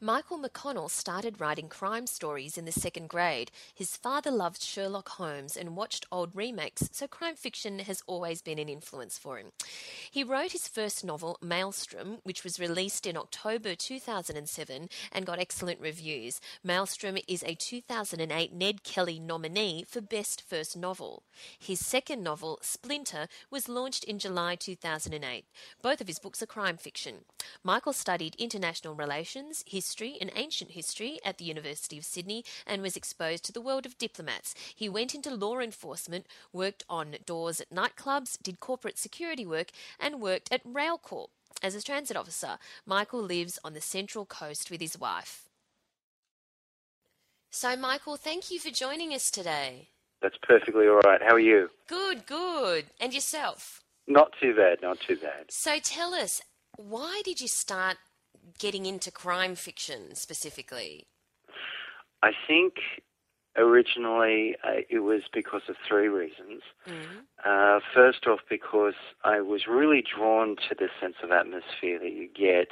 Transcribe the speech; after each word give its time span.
Michael 0.00 0.38
McConnell 0.38 0.90
started 0.90 1.40
writing 1.40 1.68
crime 1.68 2.06
stories 2.06 2.58
in 2.58 2.64
the 2.64 2.72
second 2.72 3.08
grade. 3.08 3.50
His 3.74 3.96
father 3.96 4.30
loved 4.30 4.60
Sherlock 4.60 5.08
Holmes 5.10 5.56
and 5.56 5.76
watched 5.76 6.04
old 6.10 6.34
remakes, 6.34 6.90
so 6.92 7.06
crime 7.06 7.36
fiction 7.36 7.78
has 7.78 8.02
always 8.06 8.42
been 8.42 8.58
an 8.58 8.68
influence 8.68 9.16
for 9.16 9.38
him. 9.38 9.52
He 10.10 10.24
wrote 10.24 10.52
his 10.52 10.68
first 10.68 11.04
novel, 11.04 11.38
Maelstrom, 11.40 12.18
which 12.24 12.42
was 12.42 12.58
released 12.58 13.06
in 13.06 13.16
October 13.16 13.74
2007 13.76 14.88
and 15.12 15.26
got 15.26 15.38
excellent 15.38 15.80
reviews. 15.80 16.40
Maelstrom 16.64 17.16
is 17.28 17.44
a 17.44 17.54
2008 17.54 18.52
Ned 18.52 18.82
Kelly 18.82 19.20
nominee 19.20 19.84
for 19.88 20.00
Best 20.00 20.42
First 20.42 20.76
Novel. 20.76 21.22
His 21.58 21.78
second 21.78 22.22
novel, 22.22 22.58
Splinter, 22.62 23.28
was 23.50 23.68
launched 23.68 24.04
in 24.04 24.18
July 24.18 24.56
2008. 24.56 25.44
Both 25.82 26.00
of 26.00 26.08
his 26.08 26.18
books 26.18 26.42
are 26.42 26.46
crime 26.46 26.76
fiction. 26.76 27.24
Michael 27.62 27.92
studied 27.92 28.34
international 28.36 28.94
relations, 28.94 29.64
history, 29.66 29.83
history 29.84 30.16
and 30.18 30.30
ancient 30.34 30.70
history 30.70 31.18
at 31.24 31.36
the 31.36 31.44
University 31.44 31.98
of 31.98 32.06
Sydney 32.06 32.42
and 32.66 32.80
was 32.80 32.96
exposed 32.96 33.44
to 33.44 33.52
the 33.52 33.60
world 33.60 33.84
of 33.84 33.98
diplomats. 33.98 34.54
He 34.74 34.88
went 34.88 35.14
into 35.14 35.34
law 35.34 35.58
enforcement, 35.58 36.26
worked 36.54 36.84
on 36.88 37.16
doors 37.26 37.60
at 37.60 37.68
nightclubs, 37.68 38.38
did 38.42 38.60
corporate 38.60 38.98
security 38.98 39.44
work, 39.44 39.68
and 40.00 40.22
worked 40.22 40.50
at 40.50 40.64
Railcorp. 40.64 41.28
As 41.62 41.74
a 41.74 41.82
transit 41.82 42.16
officer, 42.16 42.58
Michael 42.86 43.20
lives 43.20 43.58
on 43.62 43.74
the 43.74 43.80
Central 43.82 44.24
Coast 44.24 44.70
with 44.70 44.80
his 44.80 44.98
wife. 44.98 45.48
So, 47.50 47.76
Michael, 47.76 48.16
thank 48.16 48.50
you 48.50 48.58
for 48.58 48.70
joining 48.70 49.12
us 49.12 49.30
today. 49.30 49.88
That's 50.22 50.38
perfectly 50.42 50.88
all 50.88 51.00
right. 51.04 51.20
How 51.22 51.34
are 51.34 51.38
you? 51.38 51.68
Good, 51.88 52.26
good. 52.26 52.86
And 52.98 53.12
yourself? 53.12 53.82
Not 54.06 54.32
too 54.40 54.54
bad, 54.54 54.78
not 54.80 54.98
too 55.06 55.16
bad. 55.16 55.50
So, 55.50 55.78
tell 55.78 56.14
us, 56.14 56.40
why 56.76 57.20
did 57.24 57.40
you 57.40 57.48
start 57.48 57.98
getting 58.58 58.86
into 58.86 59.10
crime 59.10 59.54
fiction 59.54 60.14
specifically? 60.14 61.06
I 62.22 62.32
think 62.46 62.74
originally 63.56 64.56
uh, 64.64 64.80
it 64.88 65.00
was 65.00 65.22
because 65.32 65.62
of 65.68 65.76
three 65.86 66.08
reasons. 66.08 66.62
Mm-hmm. 66.86 67.18
Uh, 67.44 67.80
first 67.94 68.26
off, 68.26 68.40
because 68.48 68.94
I 69.24 69.40
was 69.40 69.66
really 69.68 70.02
drawn 70.02 70.56
to 70.68 70.74
the 70.76 70.88
sense 71.00 71.16
of 71.22 71.30
atmosphere 71.30 71.98
that 71.98 72.12
you 72.12 72.28
get 72.28 72.68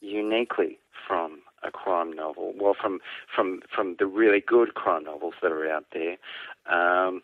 uniquely 0.00 0.78
from 1.06 1.40
a 1.62 1.70
crime 1.70 2.12
novel. 2.12 2.52
Well, 2.58 2.74
from 2.80 2.98
from 3.34 3.62
from 3.74 3.96
the 3.98 4.06
really 4.06 4.40
good 4.40 4.74
crime 4.74 5.04
novels 5.04 5.34
that 5.42 5.52
are 5.52 5.70
out 5.70 5.86
there. 5.92 6.16
Um, 6.68 7.22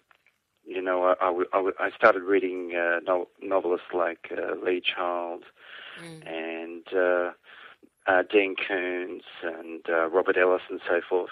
you 0.65 0.83
know, 0.83 1.15
I, 1.19 1.45
I, 1.57 1.71
I 1.87 1.91
started 1.97 2.23
reading 2.23 2.73
uh, 2.77 3.01
novelists 3.43 3.87
like 3.95 4.31
uh, 4.31 4.55
Lee 4.63 4.83
Child 4.83 5.45
mm. 5.99 6.27
and 6.27 6.87
uh, 8.09 8.23
Dean 8.29 8.57
Koontz 8.57 9.27
and 9.43 9.83
uh, 9.89 10.09
Robert 10.09 10.37
Ellis 10.37 10.63
and 10.71 10.81
so 10.89 11.01
forth. 11.07 11.31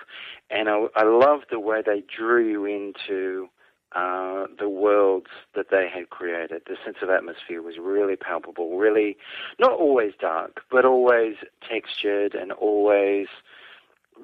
And 0.50 0.68
I, 0.68 0.86
I 0.94 1.04
loved 1.04 1.46
the 1.50 1.58
way 1.58 1.82
they 1.84 2.02
drew 2.02 2.46
you 2.46 2.64
into 2.66 3.48
uh, 3.92 4.46
the 4.58 4.68
worlds 4.68 5.30
that 5.54 5.70
they 5.70 5.88
had 5.92 6.10
created. 6.10 6.62
The 6.66 6.76
sense 6.84 6.98
of 7.02 7.08
atmosphere 7.08 7.62
was 7.62 7.78
really 7.78 8.16
palpable, 8.16 8.76
really 8.76 9.16
not 9.58 9.72
always 9.72 10.12
dark, 10.20 10.60
but 10.70 10.84
always 10.84 11.36
textured 11.66 12.34
and 12.34 12.52
always 12.52 13.28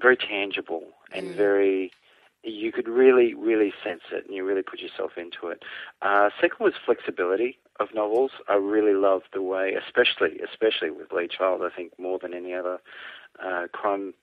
very 0.01 0.17
tangible 0.17 0.85
and 1.13 1.29
mm. 1.29 1.35
very 1.35 1.91
you 2.45 2.73
could 2.73 2.89
really, 2.89 3.35
really 3.35 3.73
sense 3.85 4.03
it 4.11 4.27
and 4.27 4.35
you 4.35 4.45
really 4.45 4.63
put 4.63 4.81
yourself 4.81 5.13
into 5.17 5.47
it. 5.47 5.63
Uh, 6.03 6.29
second 6.41 6.59
was 6.59 6.75
flexibility 6.85 7.57
of 7.83 7.95
novels. 7.95 8.33
I 8.49 8.55
really 8.55 8.95
love 8.95 9.23
the 9.33 9.43
way, 9.43 9.75
especially, 9.75 10.39
especially 10.41 10.91
with 10.91 11.13
Lee 11.13 11.29
Child, 11.29 11.63
I 11.63 11.75
think 11.75 11.93
more 11.99 12.19
than 12.21 12.35
any 12.35 12.55
other 12.55 12.79
uh, 13.45 13.67
crime 13.73 14.15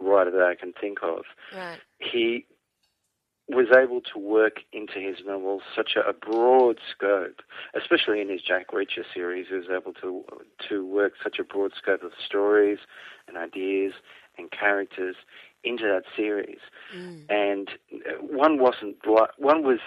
writer 0.00 0.30
that 0.30 0.42
I 0.42 0.54
can 0.54 0.72
think 0.72 0.98
of. 1.02 1.24
Right. 1.54 1.78
He 1.98 2.46
was 3.48 3.66
able 3.76 4.00
to 4.00 4.18
work 4.18 4.60
into 4.72 4.98
his 4.98 5.16
novels 5.26 5.62
such 5.74 5.96
a, 5.96 6.08
a, 6.08 6.12
broad 6.12 6.78
scope, 6.90 7.42
especially 7.74 8.20
in 8.20 8.28
his 8.30 8.40
Jack 8.40 8.70
Reacher 8.70 9.04
series. 9.12 9.46
He 9.48 9.56
was 9.56 9.66
able 9.70 9.92
to 9.94 10.24
to 10.68 10.86
work 10.86 11.14
such 11.22 11.38
a 11.38 11.44
broad 11.44 11.72
scope 11.76 12.02
of 12.02 12.12
stories 12.24 12.78
and 13.28 13.36
ideas 13.36 13.92
and 14.38 14.50
characters 14.50 15.16
into 15.64 15.84
that 15.84 16.04
series, 16.16 16.60
mm. 16.96 17.24
and 17.28 17.68
one 18.20 18.58
wasn't 18.58 18.96
one 19.36 19.62
was 19.62 19.80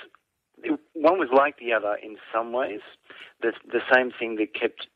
one 0.94 1.18
was 1.18 1.30
like 1.34 1.58
the 1.58 1.74
other 1.74 1.96
in 1.96 2.18
some 2.34 2.52
ways. 2.52 2.82
The 3.42 3.54
the 3.72 3.82
same 3.94 4.12
thing 4.12 4.36
that 4.38 4.54
kept 4.54 4.88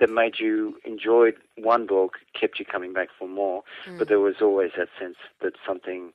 that 0.00 0.10
made 0.10 0.34
you 0.38 0.78
enjoy 0.84 1.30
one 1.56 1.86
book 1.86 2.18
kept 2.38 2.58
you 2.58 2.64
coming 2.64 2.92
back 2.92 3.08
for 3.18 3.28
more, 3.28 3.62
mm. 3.86 3.98
but 3.98 4.08
there 4.08 4.20
was 4.20 4.36
always 4.40 4.70
that 4.76 4.88
sense 4.98 5.16
that 5.42 5.54
something 5.66 6.12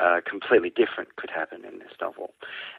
uh, 0.00 0.20
completely 0.28 0.70
different 0.70 1.16
could 1.16 1.30
happen 1.30 1.64
in 1.64 1.78
this 1.78 1.92
novel. 2.00 2.34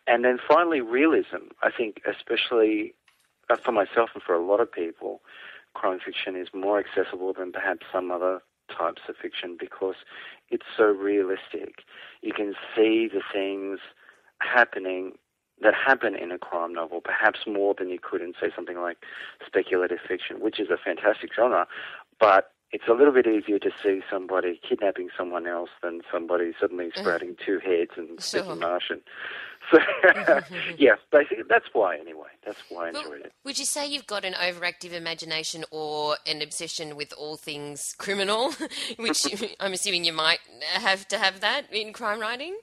And 0.05 0.23
then 0.23 0.37
finally, 0.47 0.81
realism. 0.81 1.49
I 1.63 1.71
think, 1.75 2.01
especially 2.07 2.93
uh, 3.49 3.57
for 3.57 3.71
myself 3.71 4.09
and 4.13 4.23
for 4.23 4.35
a 4.35 4.43
lot 4.43 4.59
of 4.59 4.71
people, 4.71 5.21
crime 5.73 5.99
fiction 6.03 6.35
is 6.35 6.47
more 6.53 6.79
accessible 6.79 7.33
than 7.33 7.51
perhaps 7.51 7.85
some 7.91 8.11
other 8.11 8.41
types 8.75 9.01
of 9.07 9.15
fiction 9.15 9.57
because 9.59 9.95
it's 10.49 10.65
so 10.75 10.85
realistic. 10.85 11.83
You 12.21 12.33
can 12.33 12.53
see 12.75 13.07
the 13.11 13.21
things 13.31 13.79
happening 14.39 15.13
that 15.61 15.73
happen 15.73 16.15
in 16.15 16.31
a 16.31 16.37
crime 16.37 16.73
novel, 16.73 17.01
perhaps 17.01 17.39
more 17.47 17.73
than 17.77 17.89
you 17.89 17.99
could 18.01 18.21
in, 18.21 18.33
say, 18.39 18.51
something 18.55 18.77
like 18.77 18.97
speculative 19.45 19.99
fiction, 20.07 20.39
which 20.39 20.59
is 20.59 20.69
a 20.69 20.77
fantastic 20.77 21.33
genre, 21.33 21.67
but 22.19 22.51
it's 22.71 22.87
a 22.89 22.93
little 22.93 23.13
bit 23.13 23.25
easier 23.27 23.59
to 23.59 23.71
see 23.81 24.01
somebody 24.11 24.59
kidnapping 24.67 25.07
someone 25.17 25.47
else 25.47 25.69
than 25.81 26.01
somebody 26.11 26.51
suddenly 26.59 26.87
mm. 26.87 26.97
sprouting 26.97 27.35
two 27.43 27.59
heads 27.59 27.91
and 27.95 28.07
sure. 28.21 28.41
speaking 28.41 28.59
Martian. 28.59 29.01
So, 29.71 29.79
yeah, 30.77 30.95
basically, 31.11 31.43
that's 31.49 31.65
why, 31.73 31.97
anyway. 31.97 32.27
That's 32.45 32.59
why 32.69 32.85
I 32.85 32.89
enjoyed 32.89 33.21
it. 33.21 33.33
Would 33.43 33.57
you 33.57 33.65
say 33.65 33.87
you've 33.87 34.07
got 34.07 34.23
an 34.23 34.33
overactive 34.33 34.93
imagination 34.93 35.65
or 35.71 36.17
an 36.25 36.41
obsession 36.41 36.95
with 36.95 37.13
all 37.17 37.37
things 37.37 37.95
criminal, 37.97 38.53
which 38.97 39.25
I'm 39.59 39.73
assuming 39.73 40.05
you 40.05 40.13
might 40.13 40.39
have 40.73 41.07
to 41.09 41.17
have 41.17 41.39
that 41.41 41.63
in 41.71 41.93
crime 41.93 42.19
writing? 42.19 42.57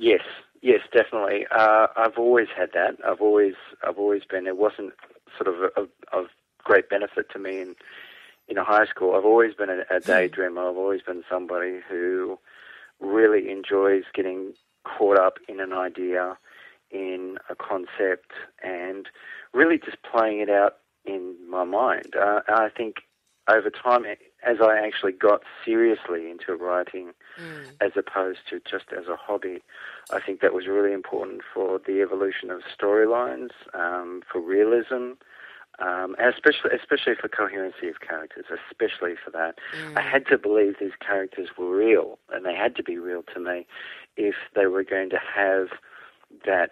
Yes, 0.00 0.22
yes, 0.62 0.80
definitely. 0.92 1.46
Uh, 1.50 1.88
I've 1.96 2.18
always 2.18 2.46
had 2.56 2.70
that. 2.72 2.98
I've 3.04 3.20
always, 3.20 3.54
I've 3.82 3.98
always 3.98 4.22
been. 4.24 4.46
It 4.46 4.56
wasn't 4.56 4.92
sort 5.36 5.48
of 5.48 5.88
of 6.12 6.26
great 6.62 6.88
benefit 6.88 7.28
to 7.32 7.38
me 7.40 7.60
in 7.60 7.74
in 8.46 8.56
high 8.56 8.86
school. 8.86 9.16
I've 9.16 9.24
always 9.24 9.54
been 9.54 9.70
a, 9.70 9.80
a 9.90 10.00
hmm. 10.00 10.10
daydreamer. 10.10 10.70
I've 10.70 10.76
always 10.76 11.02
been 11.02 11.24
somebody 11.28 11.80
who 11.88 12.38
really 13.00 13.50
enjoys 13.50 14.04
getting 14.14 14.52
caught 14.84 15.18
up 15.18 15.38
in 15.48 15.58
an 15.58 15.72
idea, 15.72 16.38
in 16.92 17.38
a 17.50 17.56
concept, 17.56 18.30
and 18.62 19.08
really 19.52 19.78
just 19.78 19.98
playing 20.02 20.38
it 20.38 20.48
out 20.50 20.76
in 21.04 21.34
my 21.50 21.64
mind. 21.64 22.14
Uh, 22.14 22.40
I 22.48 22.68
think 22.68 22.98
over 23.48 23.70
time, 23.70 24.04
as 24.46 24.58
I 24.62 24.78
actually 24.78 25.12
got 25.12 25.42
seriously 25.64 26.30
into 26.30 26.54
writing, 26.54 27.12
mm. 27.38 27.64
as 27.80 27.92
opposed 27.96 28.40
to 28.50 28.60
just 28.60 28.86
as 28.96 29.06
a 29.06 29.16
hobby, 29.16 29.62
I 30.10 30.20
think 30.20 30.40
that 30.40 30.52
was 30.52 30.66
really 30.66 30.92
important 30.92 31.42
for 31.52 31.80
the 31.84 32.00
evolution 32.02 32.50
of 32.50 32.60
storylines, 32.78 33.50
um, 33.74 34.22
for 34.30 34.40
realism, 34.40 35.12
um, 35.78 36.16
especially 36.18 36.70
especially 36.74 37.14
for 37.20 37.28
coherency 37.28 37.88
of 37.88 38.00
characters, 38.00 38.46
especially 38.70 39.14
for 39.22 39.30
that. 39.30 39.58
Mm. 39.76 39.96
I 39.96 40.02
had 40.02 40.26
to 40.26 40.38
believe 40.38 40.74
these 40.80 40.98
characters 41.00 41.50
were 41.56 41.74
real, 41.74 42.18
and 42.32 42.44
they 42.44 42.54
had 42.54 42.74
to 42.76 42.82
be 42.82 42.98
real 42.98 43.22
to 43.34 43.40
me 43.40 43.66
if 44.16 44.34
they 44.54 44.66
were 44.66 44.84
going 44.84 45.10
to 45.10 45.18
have 45.18 45.68
that 46.44 46.70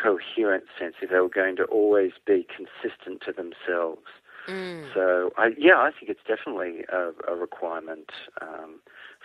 coherent 0.00 0.64
sense, 0.78 0.94
if 1.02 1.10
they 1.10 1.18
were 1.18 1.28
going 1.28 1.56
to 1.56 1.64
always 1.64 2.12
be 2.26 2.46
consistent 2.56 3.22
to 3.22 3.32
themselves. 3.32 4.06
Mm. 4.48 4.92
So, 4.92 5.30
I, 5.36 5.50
yeah, 5.56 5.76
I 5.76 5.90
think 5.92 6.10
it's 6.10 6.26
definitely 6.26 6.84
a, 6.92 7.10
a 7.30 7.36
requirement 7.36 8.10
um, 8.40 8.61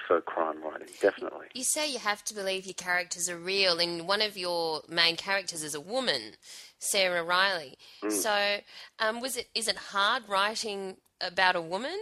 for 0.07 0.21
crime 0.21 0.63
writing, 0.63 0.87
definitely. 1.01 1.47
You 1.53 1.63
say 1.63 1.91
you 1.91 1.99
have 1.99 2.23
to 2.25 2.33
believe 2.33 2.65
your 2.65 2.73
characters 2.73 3.29
are 3.29 3.37
real, 3.37 3.79
and 3.79 4.07
one 4.07 4.21
of 4.21 4.37
your 4.37 4.81
main 4.87 5.15
characters 5.15 5.63
is 5.63 5.75
a 5.75 5.81
woman, 5.81 6.33
Sarah 6.79 7.23
Riley. 7.23 7.77
Mm. 8.03 8.11
So, 8.11 8.57
um, 8.99 9.19
was 9.19 9.37
it 9.37 9.49
is 9.53 9.67
it 9.67 9.75
hard 9.75 10.23
writing 10.27 10.97
about 11.19 11.55
a 11.55 11.61
woman? 11.61 11.97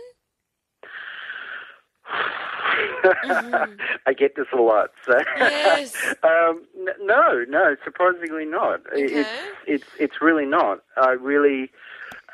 mm-hmm. 3.03 3.73
I 4.05 4.13
get 4.13 4.35
this 4.35 4.47
a 4.53 4.61
lot. 4.61 4.91
So, 5.05 5.17
yes. 5.37 5.95
um, 6.23 6.63
no, 7.01 7.45
no, 7.47 7.75
surprisingly 7.83 8.45
not. 8.45 8.81
Okay. 8.91 9.03
It's 9.03 9.29
it's 9.65 9.87
it's 9.99 10.21
really 10.21 10.45
not. 10.45 10.81
I 10.97 11.11
really 11.11 11.71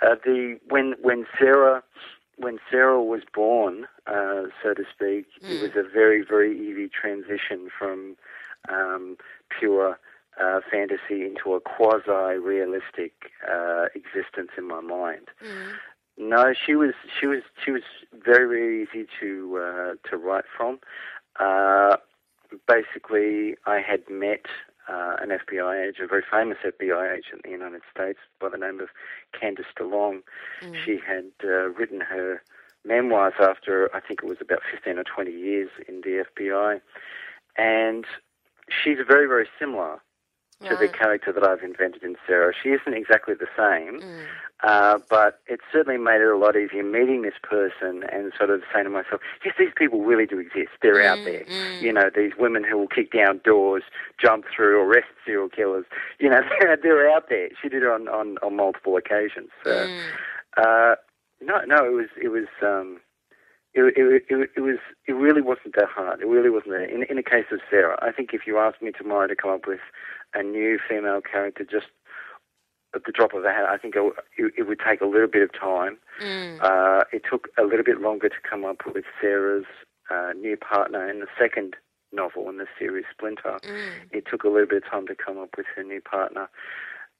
uh, 0.02 0.16
the 0.24 0.60
when 0.70 0.96
when 1.02 1.26
Sarah 1.38 1.84
when 2.42 2.60
Sarah 2.70 3.04
was 3.04 3.22
born, 3.34 3.88
uh, 4.08 4.44
so 4.62 4.74
to 4.74 4.84
speak, 4.94 5.28
mm. 5.42 5.50
it 5.50 5.58
hmm. 5.58 5.62
was 5.62 5.72
a 5.76 5.90
very, 5.90 6.24
very 6.28 6.58
easy 6.58 6.90
transition 6.90 7.70
from 7.78 8.16
um, 8.70 9.18
pure 9.60 10.00
uh, 10.42 10.60
fantasy 10.72 11.26
into 11.26 11.54
a 11.54 11.60
quasi-realistic 11.60 13.14
uh, 13.50 13.86
existence 13.96 14.50
in 14.58 14.68
my 14.68 14.82
mind. 14.82 15.28
Mm. 15.44 15.74
No, 16.18 16.54
she 16.54 16.76
was 16.76 16.94
she 17.20 17.26
was 17.26 17.42
she 17.64 17.72
was 17.72 17.84
very, 18.14 18.48
very 18.48 18.84
easy 18.84 19.08
to 19.20 19.58
uh, 19.58 20.10
to 20.10 20.18
write 20.18 20.46
from. 20.56 20.80
Uh, 21.40 21.98
basically, 22.68 23.56
I 23.66 23.80
had 23.80 24.02
met 24.10 24.46
uh, 24.88 25.16
an 25.22 25.30
FBI 25.30 25.90
agent, 25.90 26.04
a 26.04 26.08
very 26.08 26.24
famous 26.30 26.58
FBI 26.64 27.18
agent 27.18 27.42
in 27.46 27.52
the 27.52 27.58
United 27.58 27.82
States 27.94 28.20
by 28.40 28.50
the 28.50 28.58
name 28.58 28.80
of 28.80 28.90
Candice 29.34 29.72
DeLong. 29.80 30.22
Mm. 30.62 30.76
She 30.84 31.00
had 31.06 31.32
uh, 31.44 31.70
written 31.70 32.02
her 32.02 32.42
memoirs 32.86 33.34
after, 33.40 33.94
I 33.96 34.00
think 34.00 34.22
it 34.24 34.28
was 34.28 34.38
about 34.42 34.62
15 34.72 34.98
or 34.98 35.04
20 35.04 35.32
years 35.32 35.70
in 35.88 36.02
the 36.02 36.26
FBI. 36.36 36.82
And 37.58 38.06
she's 38.70 38.98
very, 39.08 39.28
very 39.28 39.48
similar 39.60 40.02
to 40.70 40.76
the 40.76 40.88
character 40.88 41.34
that 41.34 41.44
I've 41.44 41.64
invented 41.64 42.04
in 42.04 42.16
Sarah. 42.28 42.54
She 42.62 42.70
isn't 42.70 42.94
exactly 42.94 43.34
the 43.34 43.48
same, 43.58 44.00
mm. 44.00 44.26
Uh, 44.64 45.00
but 45.10 45.40
it 45.48 45.60
certainly 45.72 45.98
made 45.98 46.22
it 46.22 46.28
a 46.28 46.38
lot 46.38 46.56
easier 46.56 46.84
meeting 46.84 47.24
this 47.24 47.34
person 47.42 48.04
and 48.12 48.32
sort 48.38 48.52
of 48.52 48.62
saying 48.72 48.86
to 48.86 48.92
myself, 48.92 49.22
yes, 49.44 49.56
these 49.58 49.74
people 49.76 50.02
really 50.02 50.28
do 50.28 50.40
exist. 50.40 50.70
They're 50.82 50.96
mm, 50.96 51.06
out 51.06 51.26
there. 51.26 51.44
Mm. 51.46 51.82
You 51.82 51.94
know, 51.94 52.10
these 52.16 52.34
women 52.38 52.64
who 52.64 52.78
will 52.78 52.88
kick 52.88 53.12
down 53.12 53.42
doors, 53.44 53.84
jump 54.20 54.46
through, 54.56 54.82
arrest 54.82 55.08
serial 55.26 55.50
killers. 55.50 55.86
You 56.20 56.30
know, 56.30 56.42
they're, 56.60 56.78
they're 56.78 57.10
out 57.10 57.30
there. 57.30 57.50
She 57.62 57.70
did 57.70 57.82
it 57.84 57.90
on, 57.90 58.08
on, 58.08 58.38
on 58.44 58.56
multiple 58.56 58.98
occasions. 58.98 59.50
So, 59.64 59.72
mm. 59.72 60.00
uh, 60.58 60.96
no, 61.42 61.62
no, 61.66 61.84
it 61.86 61.94
was, 61.94 62.10
it 62.22 62.28
was, 62.28 62.48
um, 62.62 63.00
it, 63.74 63.94
it, 63.98 64.24
it, 64.30 64.50
it, 64.58 64.60
was 64.60 64.78
it 65.08 65.14
really 65.14 65.42
wasn't 65.42 65.76
that 65.76 65.88
hard. 65.88 66.22
It 66.22 66.28
really 66.28 66.50
wasn't 66.50 66.72
that. 66.74 66.90
In 66.94 67.04
in 67.04 67.16
the 67.16 67.24
case 67.24 67.46
of 67.52 67.62
Sarah, 67.70 67.98
I 68.02 68.12
think 68.12 68.32
if 68.34 68.42
you 68.46 68.58
asked 68.58 68.82
me 68.82 68.92
tomorrow 68.92 69.28
to 69.28 69.36
come 69.36 69.52
up 69.52 69.66
with 69.66 69.80
a 70.34 70.44
new 70.44 70.78
female 70.90 71.22
character 71.22 71.64
just 71.64 71.88
at 72.96 73.06
the 73.06 73.12
drop 73.12 73.34
of 73.34 73.44
a 73.44 73.50
hat. 73.50 73.66
I 73.70 73.78
think 73.78 73.96
it, 73.96 74.14
it 74.58 74.68
would 74.68 74.80
take 74.86 75.02
a 75.02 75.06
little 75.06 75.28
bit 75.28 75.44
of 75.44 75.52
time. 75.54 75.98
Mm. 76.22 76.62
Uh, 76.62 77.04
it 77.12 77.24
took 77.30 77.48
a 77.58 77.64
little 77.64 77.86
bit 77.86 78.02
longer 78.02 78.30
to 78.30 78.36
come 78.48 78.66
up 78.66 78.82
with 78.94 79.06
Sarah's 79.22 79.66
uh, 80.10 80.34
new 80.34 80.58
partner 80.58 81.10
in 81.10 81.20
the 81.20 81.28
second 81.40 81.76
novel 82.12 82.50
in 82.50 82.58
the 82.58 82.68
series 82.78 83.06
Splinter. 83.12 83.60
Mm. 83.64 83.92
It 84.12 84.26
took 84.30 84.44
a 84.44 84.50
little 84.50 84.68
bit 84.68 84.84
of 84.84 84.90
time 84.90 85.08
to 85.08 85.16
come 85.16 85.38
up 85.38 85.56
with 85.58 85.66
her 85.76 85.84
new 85.84 86.02
partner, 86.02 86.50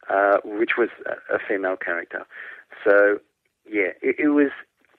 uh, 0.10 0.38
which 0.44 0.72
was 0.78 0.90
a, 1.06 1.36
a, 1.36 1.40
female 1.48 1.78
character. 1.78 2.26
So, 2.84 3.20
yeah, 3.70 3.94
it, 4.02 4.16
it, 4.20 4.30
was. 4.30 4.52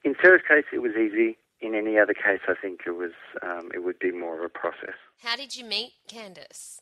In 0.04 0.14
Sarah's 0.22 0.42
case, 0.46 0.64
it 0.72 0.78
was 0.78 0.92
easy. 0.92 1.36
In 1.60 1.74
any 1.74 1.98
other 1.98 2.14
case, 2.14 2.40
I 2.48 2.54
think 2.60 2.80
it 2.86 2.92
was. 2.92 3.12
Um, 3.42 3.70
it 3.74 3.84
would 3.84 3.98
be 3.98 4.10
more 4.10 4.38
of 4.38 4.44
a 4.44 4.48
process. 4.48 4.96
How 5.22 5.36
did 5.36 5.54
you 5.56 5.64
meet 5.64 5.92
Candice? 6.08 6.81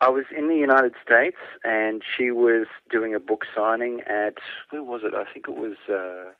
I 0.00 0.08
was 0.08 0.24
in 0.36 0.48
the 0.48 0.56
United 0.56 0.94
States, 1.04 1.36
and 1.62 2.02
she 2.16 2.30
was 2.30 2.66
doing 2.90 3.14
a 3.14 3.20
book 3.20 3.44
signing 3.54 4.00
at 4.02 4.38
where 4.70 4.82
was 4.82 5.02
it? 5.04 5.14
I 5.14 5.30
think 5.30 5.46
it 5.48 5.56
was 5.56 5.76
uh, 5.88 6.32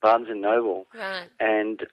Barnes 0.00 0.28
and 0.30 0.40
Noble, 0.40 0.86
right. 0.94 1.28
and 1.38 1.86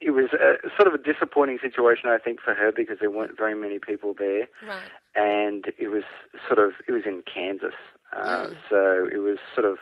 it 0.00 0.10
was 0.10 0.32
a, 0.32 0.68
sort 0.76 0.92
of 0.92 0.94
a 0.94 1.02
disappointing 1.02 1.58
situation, 1.62 2.08
I 2.08 2.18
think, 2.18 2.40
for 2.40 2.52
her 2.54 2.72
because 2.72 2.98
there 3.00 3.10
weren't 3.10 3.36
very 3.36 3.54
many 3.54 3.78
people 3.78 4.14
there, 4.18 4.48
right. 4.66 4.90
and 5.14 5.66
it 5.78 5.88
was 5.88 6.02
sort 6.46 6.58
of 6.58 6.72
it 6.88 6.92
was 6.92 7.02
in 7.06 7.22
Kansas, 7.32 7.74
uh, 8.14 8.46
mm. 8.46 8.56
so 8.68 9.08
it 9.12 9.18
was 9.18 9.38
sort 9.54 9.66
of 9.66 9.78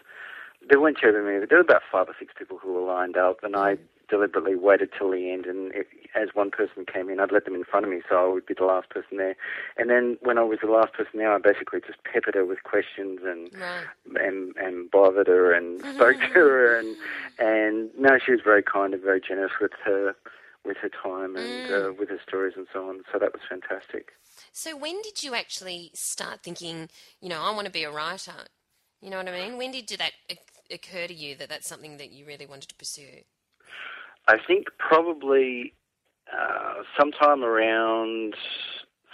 there 0.68 0.80
weren't 0.80 0.98
too 0.98 1.12
many. 1.12 1.44
There 1.46 1.58
were 1.58 1.64
about 1.64 1.82
five 1.90 2.08
or 2.08 2.14
six 2.18 2.34
people 2.38 2.58
who 2.58 2.72
were 2.72 2.86
lined 2.86 3.16
up, 3.16 3.38
and 3.42 3.56
I 3.56 3.78
deliberately 4.12 4.54
waited 4.54 4.90
till 4.96 5.10
the 5.10 5.32
end, 5.32 5.46
and 5.46 5.72
it, 5.72 5.86
as 6.14 6.28
one 6.34 6.50
person 6.50 6.84
came 6.84 7.08
in, 7.08 7.18
I'd 7.18 7.32
let 7.32 7.46
them 7.46 7.54
in 7.54 7.64
front 7.64 7.86
of 7.86 7.90
me, 7.90 8.02
so 8.06 8.16
I 8.16 8.30
would 8.30 8.44
be 8.44 8.52
the 8.52 8.66
last 8.66 8.90
person 8.90 9.16
there. 9.16 9.34
And 9.78 9.88
then 9.88 10.18
when 10.20 10.36
I 10.36 10.42
was 10.42 10.58
the 10.60 10.70
last 10.70 10.92
person 10.92 11.18
there, 11.18 11.32
I 11.32 11.38
basically 11.38 11.80
just 11.80 12.04
peppered 12.04 12.34
her 12.34 12.44
with 12.44 12.62
questions 12.62 13.20
and 13.24 13.50
right. 13.58 13.86
and 14.22 14.54
and 14.58 14.90
bothered 14.90 15.28
her 15.28 15.54
and 15.54 15.80
spoke 15.94 16.20
to 16.20 16.26
her, 16.28 16.78
and 16.78 16.94
and 17.38 17.90
no, 17.98 18.18
she 18.24 18.32
was 18.32 18.42
very 18.44 18.62
kind 18.62 18.92
and 18.92 19.02
very 19.02 19.20
generous 19.26 19.52
with 19.58 19.72
her 19.82 20.14
with 20.64 20.76
her 20.76 20.90
time 20.90 21.34
and 21.36 21.70
mm. 21.70 21.88
uh, 21.88 21.92
with 21.98 22.10
her 22.10 22.20
stories 22.28 22.52
and 22.56 22.66
so 22.70 22.88
on. 22.88 23.00
So 23.10 23.18
that 23.18 23.32
was 23.32 23.42
fantastic. 23.48 24.12
So 24.52 24.76
when 24.76 25.00
did 25.02 25.22
you 25.22 25.34
actually 25.34 25.90
start 25.94 26.42
thinking, 26.42 26.90
you 27.20 27.30
know, 27.30 27.42
I 27.42 27.50
want 27.50 27.64
to 27.64 27.72
be 27.72 27.84
a 27.84 27.90
writer? 27.90 28.46
You 29.00 29.10
know 29.10 29.16
what 29.16 29.28
I 29.28 29.48
mean? 29.48 29.56
When 29.56 29.72
did 29.72 29.88
that 29.98 30.12
occur 30.70 31.06
to 31.06 31.14
you 31.14 31.34
that 31.36 31.48
that's 31.48 31.66
something 31.66 31.96
that 31.96 32.12
you 32.12 32.26
really 32.26 32.46
wanted 32.46 32.68
to 32.68 32.74
pursue? 32.74 33.24
I 34.28 34.36
think 34.44 34.66
probably 34.78 35.74
uh, 36.32 36.82
sometime 36.98 37.42
around 37.42 38.34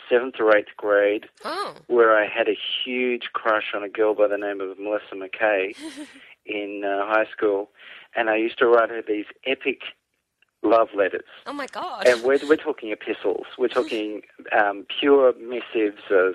seventh 0.09 0.37
or 0.39 0.57
eighth 0.57 0.77
grade, 0.77 1.27
oh. 1.45 1.75
where 1.87 2.17
I 2.17 2.27
had 2.27 2.49
a 2.49 2.57
huge 2.85 3.31
crush 3.33 3.73
on 3.75 3.83
a 3.83 3.89
girl 3.89 4.15
by 4.15 4.29
the 4.29 4.39
name 4.39 4.61
of 4.61 4.79
Melissa 4.79 5.15
McKay 5.15 5.77
in 6.47 6.83
uh, 6.85 7.07
high 7.07 7.27
school, 7.31 7.71
and 8.17 8.31
I 8.31 8.37
used 8.37 8.59
to 8.59 8.67
write 8.67 8.91
her 8.91 9.03
these 9.07 9.27
epic 9.47 9.81
love 10.63 10.89
letters. 10.97 11.25
Oh 11.47 11.53
my 11.53 11.67
god! 11.67 12.07
And 12.07 12.23
we're 12.23 12.39
we're 12.49 12.57
talking 12.57 12.91
epistles. 12.91 13.47
We're 13.59 13.69
talking 13.69 14.23
um, 14.57 14.87
pure 15.01 15.33
missives 15.35 16.03
of 16.11 16.35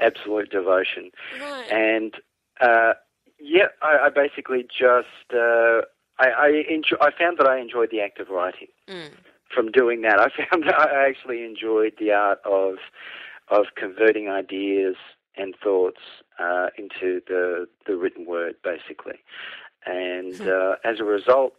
absolute 0.00 0.50
devotion. 0.50 1.10
Right. 1.40 1.70
And 1.70 2.14
uh, 2.60 2.94
yeah, 3.40 3.66
I, 3.82 4.06
I 4.06 4.08
basically 4.10 4.62
just 4.62 5.34
uh, 5.34 5.82
I 6.18 6.28
I, 6.28 6.48
enjoy, 6.68 6.96
I 7.00 7.10
found 7.16 7.38
that 7.38 7.46
I 7.46 7.58
enjoyed 7.58 7.90
the 7.90 8.00
act 8.00 8.20
of 8.20 8.28
writing. 8.28 8.68
Mm. 8.88 9.10
From 9.54 9.70
doing 9.70 10.02
that, 10.02 10.18
I 10.18 10.28
found 10.50 10.64
that 10.64 10.78
I 10.78 11.08
actually 11.08 11.44
enjoyed 11.44 11.94
the 11.98 12.12
art 12.12 12.38
of 12.44 12.76
of 13.48 13.66
converting 13.76 14.28
ideas 14.28 14.96
and 15.36 15.54
thoughts 15.62 16.00
uh, 16.38 16.68
into 16.78 17.20
the 17.26 17.66
the 17.86 17.96
written 17.96 18.26
word, 18.26 18.56
basically. 18.62 19.20
And 19.84 20.36
hmm. 20.36 20.48
uh, 20.48 20.74
as 20.84 21.00
a 21.00 21.04
result, 21.04 21.54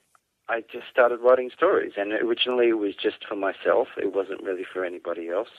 I 0.50 0.62
just 0.72 0.86
started 0.90 1.20
writing 1.22 1.50
stories. 1.54 1.94
And 1.98 2.14
originally, 2.14 2.70
it 2.70 2.78
was 2.78 2.96
just 2.96 3.26
for 3.28 3.36
myself. 3.36 3.90
It 3.98 4.14
wasn't 4.14 4.44
really 4.44 4.66
for 4.72 4.86
anybody 4.86 5.30
else. 5.30 5.50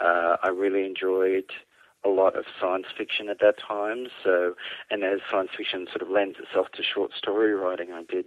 Uh, 0.00 0.36
I 0.42 0.48
really 0.48 0.84
enjoyed 0.84 1.50
a 2.04 2.08
lot 2.08 2.36
of 2.36 2.44
science 2.60 2.86
fiction 2.96 3.28
at 3.28 3.40
that 3.40 3.56
time. 3.58 4.06
So, 4.24 4.54
and 4.90 5.04
as 5.04 5.20
science 5.30 5.50
fiction 5.56 5.86
sort 5.90 6.02
of 6.02 6.10
lends 6.10 6.38
itself 6.38 6.68
to 6.74 6.82
short 6.82 7.12
story 7.16 7.54
writing, 7.54 7.92
I 7.92 8.02
did 8.02 8.26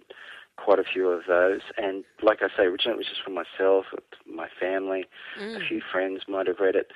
quite 0.57 0.79
a 0.79 0.83
few 0.83 1.09
of 1.09 1.23
those. 1.27 1.61
And 1.77 2.03
like 2.21 2.39
I 2.41 2.47
say, 2.55 2.63
originally 2.63 2.95
it 2.95 2.97
was 2.97 3.07
just 3.07 3.23
for 3.23 3.31
myself, 3.31 3.85
my 4.25 4.47
family, 4.59 5.05
mm. 5.39 5.57
a 5.57 5.67
few 5.67 5.81
friends 5.91 6.21
might 6.27 6.47
have 6.47 6.59
read 6.59 6.75
it, 6.75 6.91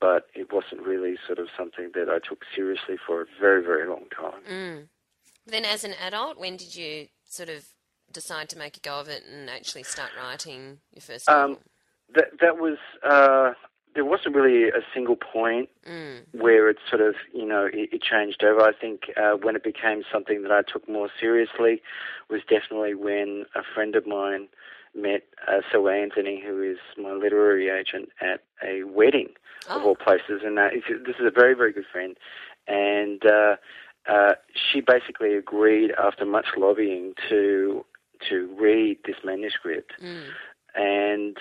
but 0.00 0.26
it 0.34 0.52
wasn't 0.52 0.82
really 0.82 1.16
sort 1.26 1.38
of 1.38 1.48
something 1.56 1.90
that 1.94 2.08
I 2.08 2.18
took 2.26 2.42
seriously 2.54 2.96
for 3.06 3.22
a 3.22 3.26
very, 3.40 3.62
very 3.62 3.88
long 3.88 4.04
time. 4.14 4.42
Mm. 4.50 4.88
Then, 5.46 5.64
as 5.64 5.84
an 5.84 5.94
adult, 6.04 6.38
when 6.38 6.56
did 6.56 6.74
you 6.74 7.06
sort 7.24 7.48
of 7.48 7.64
decide 8.12 8.48
to 8.48 8.58
make 8.58 8.76
a 8.76 8.80
go 8.80 8.98
of 8.98 9.08
it 9.08 9.22
and 9.30 9.48
actually 9.48 9.84
start 9.84 10.10
writing 10.20 10.78
your 10.92 11.02
first 11.02 11.28
novel? 11.28 11.52
Um, 11.54 11.58
that 12.14 12.26
that 12.40 12.56
was 12.58 12.78
uh, 13.04 13.52
there 13.96 14.04
wasn't 14.04 14.36
really 14.36 14.68
a 14.68 14.82
single 14.94 15.16
point 15.16 15.68
mm. 15.88 16.20
where 16.32 16.68
it 16.68 16.76
sort 16.88 17.00
of, 17.00 17.14
you 17.32 17.46
know, 17.46 17.64
it, 17.64 17.88
it 17.92 18.02
changed 18.02 18.44
over. 18.44 18.60
I 18.60 18.72
think 18.72 19.10
uh, 19.16 19.32
when 19.32 19.56
it 19.56 19.64
became 19.64 20.02
something 20.12 20.42
that 20.42 20.52
I 20.52 20.62
took 20.62 20.88
more 20.88 21.08
seriously 21.18 21.82
was 22.30 22.42
definitely 22.42 22.94
when 22.94 23.46
a 23.56 23.62
friend 23.74 23.96
of 23.96 24.06
mine 24.06 24.48
met 24.94 25.22
uh, 25.48 25.60
Selwa 25.72 26.00
Anthony, 26.00 26.42
who 26.46 26.62
is 26.62 26.78
my 26.96 27.12
literary 27.12 27.68
agent, 27.70 28.10
at 28.20 28.44
a 28.62 28.84
wedding 28.84 29.30
oh. 29.68 29.80
of 29.80 29.86
all 29.86 29.96
places. 29.96 30.42
And 30.44 30.58
uh, 30.58 30.68
this 30.88 31.16
is 31.18 31.26
a 31.26 31.30
very, 31.30 31.54
very 31.54 31.72
good 31.72 31.86
friend. 31.90 32.16
And 32.68 33.24
uh, 33.24 33.56
uh, 34.08 34.34
she 34.54 34.80
basically 34.80 35.34
agreed 35.34 35.92
after 35.98 36.24
much 36.24 36.46
lobbying 36.56 37.14
to 37.30 37.84
to 38.30 38.48
read 38.58 38.98
this 39.04 39.16
manuscript. 39.24 39.92
Mm. 40.02 40.28
And 40.74 41.36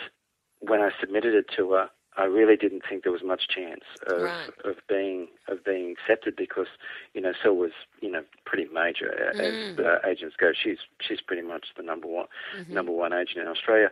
when 0.60 0.82
I 0.82 0.90
submitted 1.00 1.34
it 1.34 1.46
to 1.56 1.72
her, 1.72 1.90
I 2.18 2.24
really 2.26 2.56
didn't 2.56 2.84
think 2.88 3.04
there 3.04 3.12
was 3.12 3.24
much 3.24 3.48
chance 3.48 3.84
of, 4.08 4.22
right. 4.22 4.50
of 4.64 4.76
being 4.88 5.28
of 5.48 5.64
being 5.64 5.94
accepted 5.94 6.36
because 6.36 6.68
you 7.14 7.22
know 7.22 7.34
Selwa 7.44 7.56
was 7.56 7.72
you 8.02 8.12
know 8.12 8.24
pretty 8.46 8.68
major 8.74 9.34
mm. 9.36 9.74
as 9.74 9.80
uh, 9.80 10.08
agents 10.08 10.36
go. 10.40 10.52
She's 10.54 10.78
she's 11.02 11.22
pretty 11.22 11.42
much 11.42 11.68
the 11.76 11.84
number 11.84 12.08
one 12.08 12.28
mm-hmm. 12.58 12.74
number 12.74 12.92
one 12.92 13.14
agent 13.14 13.40
in 13.40 13.48
Australia. 13.48 13.90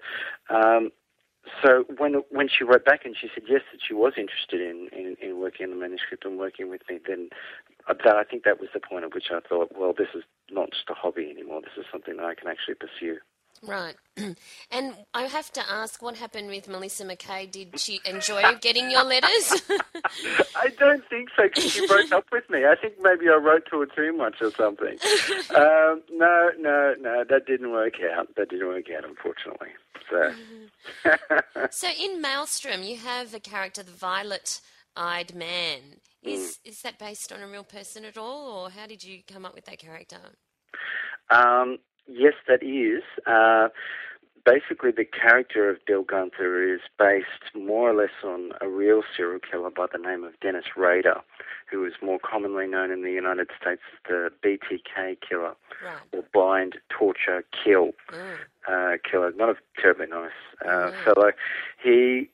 Um, 0.50 0.92
so 1.62 1.84
when 1.98 2.24
when 2.30 2.48
she 2.48 2.64
wrote 2.64 2.86
back 2.86 3.06
and 3.06 3.16
she 3.20 3.28
said 3.34 3.44
yes 3.50 3.62
that 3.72 3.82
she 3.86 3.94
was 3.94 4.14
interested 4.18 4.62
in, 4.62 4.88
in, 4.94 5.18
in 5.22 5.40
working 5.40 5.66
on 5.66 5.72
the 5.72 5.76
manuscript 5.76 6.24
and 6.24 6.38
working 6.38 6.70
with 6.70 6.82
me, 6.90 7.00
then 7.06 7.30
that 7.88 8.16
I 8.16 8.24
think 8.24 8.44
that 8.46 8.60
was 8.60 8.70
the 8.74 8.80
point 8.80 9.04
at 9.04 9.14
which 9.14 9.28
I 9.30 9.40
thought, 9.48 9.72
well, 9.78 9.94
this 9.98 10.08
is 10.16 10.24
not 10.50 10.72
just 10.72 10.90
a 10.90 10.94
hobby 10.94 11.30
anymore. 11.30 11.62
This 11.62 11.78
is 11.78 11.86
something 11.92 12.16
that 12.18 12.26
I 12.26 12.36
can 12.36 12.48
actually 12.48 12.76
pursue. 12.76 13.18
Right. 13.66 13.96
And 14.72 14.96
I 15.14 15.24
have 15.24 15.52
to 15.54 15.62
ask, 15.72 16.02
what 16.02 16.18
happened 16.18 16.48
with 16.48 16.68
Melissa 16.68 17.04
McKay? 17.06 17.50
Did 17.50 17.80
she 17.80 18.00
enjoy 18.06 18.42
getting 18.60 18.90
your 18.90 19.04
letters? 19.04 19.62
I 20.56 20.70
don't 20.80 21.04
think 21.10 21.30
so 21.36 21.44
because 21.44 21.72
she 21.72 21.86
broke 21.86 22.12
up 22.12 22.26
with 22.32 22.50
me. 22.50 22.66
I 22.66 22.76
think 22.76 22.96
maybe 23.02 23.30
I 23.30 23.36
wrote 23.36 23.68
to 23.70 23.82
her 23.82 23.86
too 23.86 24.12
much 24.16 24.42
or 24.42 24.52
something. 24.52 24.98
Um, 25.54 26.02
no, 26.12 26.50
no, 26.58 26.96
no, 27.00 27.24
that 27.30 27.46
didn't 27.46 27.72
work 27.72 27.94
out. 28.02 28.36
That 28.36 28.50
didn't 28.50 28.68
work 28.68 28.86
out, 28.96 29.06
unfortunately. 29.06 29.70
So, 30.10 30.32
so 31.70 31.88
in 32.00 32.22
Maelstrom, 32.22 32.82
you 32.82 32.98
have 32.98 33.34
a 33.34 33.40
character, 33.40 33.84
the 33.84 33.92
violet-eyed 33.92 35.36
man. 35.36 35.80
Is 36.24 36.58
mm. 36.58 36.70
is 36.70 36.82
that 36.82 36.98
based 36.98 37.32
on 37.32 37.42
a 37.42 37.48
real 37.48 37.64
person 37.64 38.04
at 38.06 38.18
all, 38.18 38.64
or 38.64 38.70
how 38.72 38.88
did 38.88 39.04
you 39.04 39.20
come 39.32 39.46
up 39.46 39.54
with 39.54 39.66
that 39.66 39.78
character? 39.78 40.18
Um, 41.30 41.78
yes, 42.08 42.34
that 42.48 42.64
is. 42.64 43.04
Uh, 43.26 43.70
basically, 44.46 44.92
the 44.92 45.06
character 45.06 45.70
of 45.70 45.84
Del 45.86 46.04
Gunther 46.04 46.74
is 46.74 46.82
based 46.98 47.56
more 47.56 47.90
or 47.90 47.94
less 47.94 48.24
on 48.24 48.52
a 48.62 48.68
real 48.68 49.04
serial 49.16 49.40
killer 49.40 49.70
by 49.70 49.86
the 49.92 49.98
name 49.98 50.24
of 50.24 50.40
Dennis 50.42 50.66
Rader, 50.76 51.22
who 51.72 51.86
is 51.86 51.94
more 52.02 52.20
commonly 52.20 52.68
known 52.68 52.92
in 52.92 53.04
the 53.04 53.12
United 53.12 53.50
States 53.60 53.82
as 53.94 54.00
the 54.08 54.30
BTK 54.44 55.18
killer, 55.28 55.56
right. 55.84 55.98
or 56.12 56.24
blind 56.34 56.78
torture 56.90 57.44
kill 57.64 57.92
mm. 58.12 58.38
uh, 58.68 58.98
killer. 59.10 59.32
Not 59.36 59.50
a 59.50 59.56
terribly 59.80 60.08
nice 60.08 60.32
uh, 60.66 60.68
mm. 60.68 61.04
fellow. 61.04 61.32
He 61.82 62.30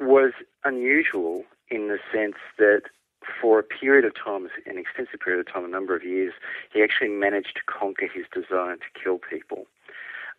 was 0.00 0.32
unusual 0.64 1.44
in 1.70 1.88
the 1.88 1.98
sense 2.12 2.36
that 2.58 2.82
for 3.40 3.58
a 3.58 3.62
period 3.62 4.04
of 4.04 4.12
time, 4.14 4.48
an 4.66 4.78
extensive 4.78 5.20
period 5.20 5.46
of 5.46 5.52
time, 5.52 5.64
a 5.64 5.68
number 5.68 5.94
of 5.96 6.04
years, 6.04 6.32
he 6.72 6.82
actually 6.82 7.08
managed 7.08 7.56
to 7.56 7.62
conquer 7.66 8.06
his 8.06 8.24
desire 8.32 8.76
to 8.76 9.02
kill 9.02 9.18
people. 9.18 9.66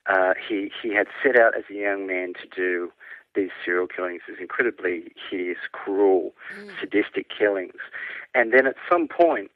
Uh, 0.07 0.33
he 0.47 0.71
he 0.81 0.93
had 0.93 1.07
set 1.21 1.39
out 1.39 1.55
as 1.55 1.63
a 1.69 1.73
young 1.73 2.07
man 2.07 2.33
to 2.33 2.47
do 2.55 2.91
these 3.35 3.49
serial 3.63 3.87
killings, 3.87 4.21
these 4.27 4.37
incredibly 4.39 5.11
hideous, 5.29 5.59
cruel, 5.71 6.33
mm. 6.57 6.71
sadistic 6.79 7.27
killings, 7.29 7.75
and 8.33 8.53
then 8.53 8.65
at 8.65 8.75
some 8.89 9.07
point, 9.07 9.51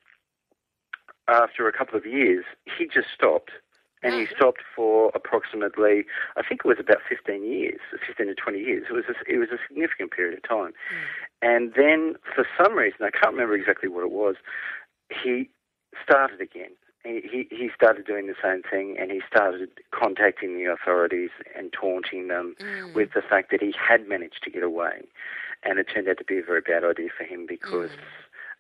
after 1.27 1.67
a 1.67 1.73
couple 1.73 1.97
of 1.97 2.05
years, 2.05 2.45
he 2.77 2.85
just 2.85 3.07
stopped 3.13 3.51
and 4.03 4.13
he 4.13 4.27
stopped 4.35 4.61
for 4.75 5.11
approximately, 5.15 6.03
I 6.35 6.43
think 6.43 6.61
it 6.65 6.67
was 6.67 6.77
about 6.79 6.97
15 7.07 7.43
years, 7.43 7.79
15 8.05 8.27
to 8.27 8.35
20 8.35 8.59
years. 8.59 8.83
It 8.89 8.93
was 8.93 9.05
a, 9.07 9.15
it 9.31 9.37
was 9.37 9.49
a 9.49 9.57
significant 9.67 10.11
period 10.11 10.37
of 10.37 10.43
time. 10.43 10.73
Mm. 10.73 11.03
And 11.43 11.73
then, 11.75 12.15
for 12.33 12.47
some 12.57 12.75
reason, 12.75 13.01
I 13.01 13.09
can't 13.11 13.33
remember 13.33 13.53
exactly 13.53 13.89
what 13.89 14.03
it 14.03 14.11
was, 14.11 14.35
he 15.09 15.49
started 16.01 16.39
again. 16.39 16.71
He, 17.03 17.47
he, 17.51 17.69
started 17.75 18.05
doing 18.05 18.27
the 18.27 18.35
same 18.41 18.61
thing 18.63 18.95
and 18.97 19.11
he 19.11 19.19
started 19.27 19.67
contacting 19.91 20.57
the 20.57 20.71
authorities 20.71 21.31
and 21.53 21.73
taunting 21.73 22.29
them 22.29 22.55
mm. 22.61 22.93
with 22.93 23.09
the 23.13 23.21
fact 23.21 23.51
that 23.51 23.61
he 23.61 23.75
had 23.77 24.07
managed 24.07 24.41
to 24.43 24.49
get 24.49 24.63
away. 24.63 25.01
And 25.63 25.79
it 25.79 25.87
turned 25.93 26.07
out 26.07 26.17
to 26.19 26.23
be 26.23 26.37
a 26.37 26.43
very 26.43 26.61
bad 26.61 26.85
idea 26.85 27.09
for 27.17 27.25
him 27.25 27.45
because 27.45 27.89
mm 27.89 27.99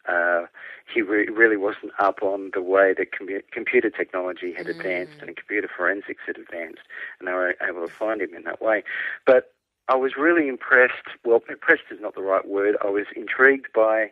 uh, 0.07 0.45
he 0.93 1.01
re- 1.01 1.27
really 1.27 1.57
wasn't 1.57 1.93
up 1.97 2.21
on 2.21 2.51
the 2.53 2.61
way 2.61 2.93
that 2.97 3.17
com- 3.17 3.29
computer 3.51 3.89
technology 3.89 4.53
had 4.53 4.67
mm. 4.67 4.71
advanced 4.71 5.21
and 5.21 5.35
computer 5.37 5.69
forensics 5.75 6.21
had 6.27 6.37
advanced, 6.37 6.81
and 7.19 7.27
they 7.27 7.31
were 7.31 7.55
able 7.67 7.87
to 7.87 7.93
find 7.93 8.21
him 8.21 8.33
in 8.35 8.43
that 8.43 8.61
way. 8.61 8.83
But 9.25 9.53
I 9.87 9.95
was 9.95 10.13
really 10.17 10.47
impressed. 10.47 11.07
Well, 11.25 11.41
impressed 11.49 11.83
is 11.91 11.99
not 12.01 12.15
the 12.15 12.21
right 12.21 12.47
word. 12.47 12.77
I 12.83 12.89
was 12.89 13.05
intrigued 13.15 13.67
by 13.73 14.11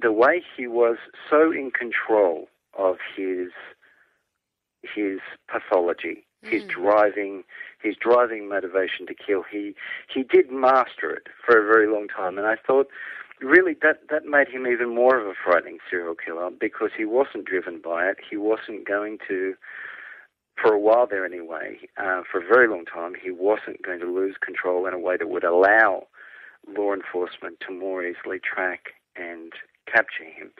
the 0.00 0.12
way 0.12 0.42
he 0.56 0.66
was 0.66 0.96
so 1.28 1.50
in 1.50 1.70
control 1.70 2.48
of 2.78 2.96
his 3.16 3.48
his 4.82 5.18
pathology, 5.48 6.24
mm. 6.44 6.50
his 6.50 6.64
driving, 6.64 7.42
his 7.82 7.96
driving 7.96 8.48
motivation 8.48 9.06
to 9.06 9.14
kill. 9.14 9.44
He 9.50 9.74
he 10.12 10.22
did 10.22 10.50
master 10.50 11.10
it 11.10 11.26
for 11.44 11.58
a 11.58 11.66
very 11.66 11.88
long 11.88 12.08
time, 12.08 12.38
and 12.38 12.46
I 12.46 12.56
thought 12.56 12.88
really 13.40 13.74
that 13.82 14.00
that 14.10 14.24
made 14.24 14.48
him 14.48 14.66
even 14.66 14.94
more 14.94 15.18
of 15.18 15.26
a 15.26 15.34
frightening 15.34 15.78
serial 15.88 16.14
killer 16.14 16.50
because 16.50 16.90
he 16.96 17.04
wasn't 17.04 17.46
driven 17.46 17.80
by 17.82 18.06
it. 18.06 18.18
He 18.28 18.36
wasn't 18.36 18.86
going 18.86 19.18
to, 19.28 19.54
for 20.60 20.72
a 20.72 20.78
while 20.78 21.06
there 21.06 21.24
anyway, 21.24 21.78
uh, 21.96 22.22
for 22.30 22.40
a 22.42 22.46
very 22.46 22.68
long 22.68 22.84
time, 22.84 23.14
he 23.20 23.30
wasn't 23.30 23.82
going 23.82 24.00
to 24.00 24.12
lose 24.12 24.36
control 24.40 24.86
in 24.86 24.94
a 24.94 24.98
way 24.98 25.16
that 25.16 25.28
would 25.28 25.44
allow 25.44 26.06
law 26.68 26.92
enforcement 26.92 27.58
to 27.66 27.72
more 27.72 28.04
easily 28.04 28.38
track 28.38 28.90
and 29.16 29.52
capture 29.86 30.24
him. 30.24 30.50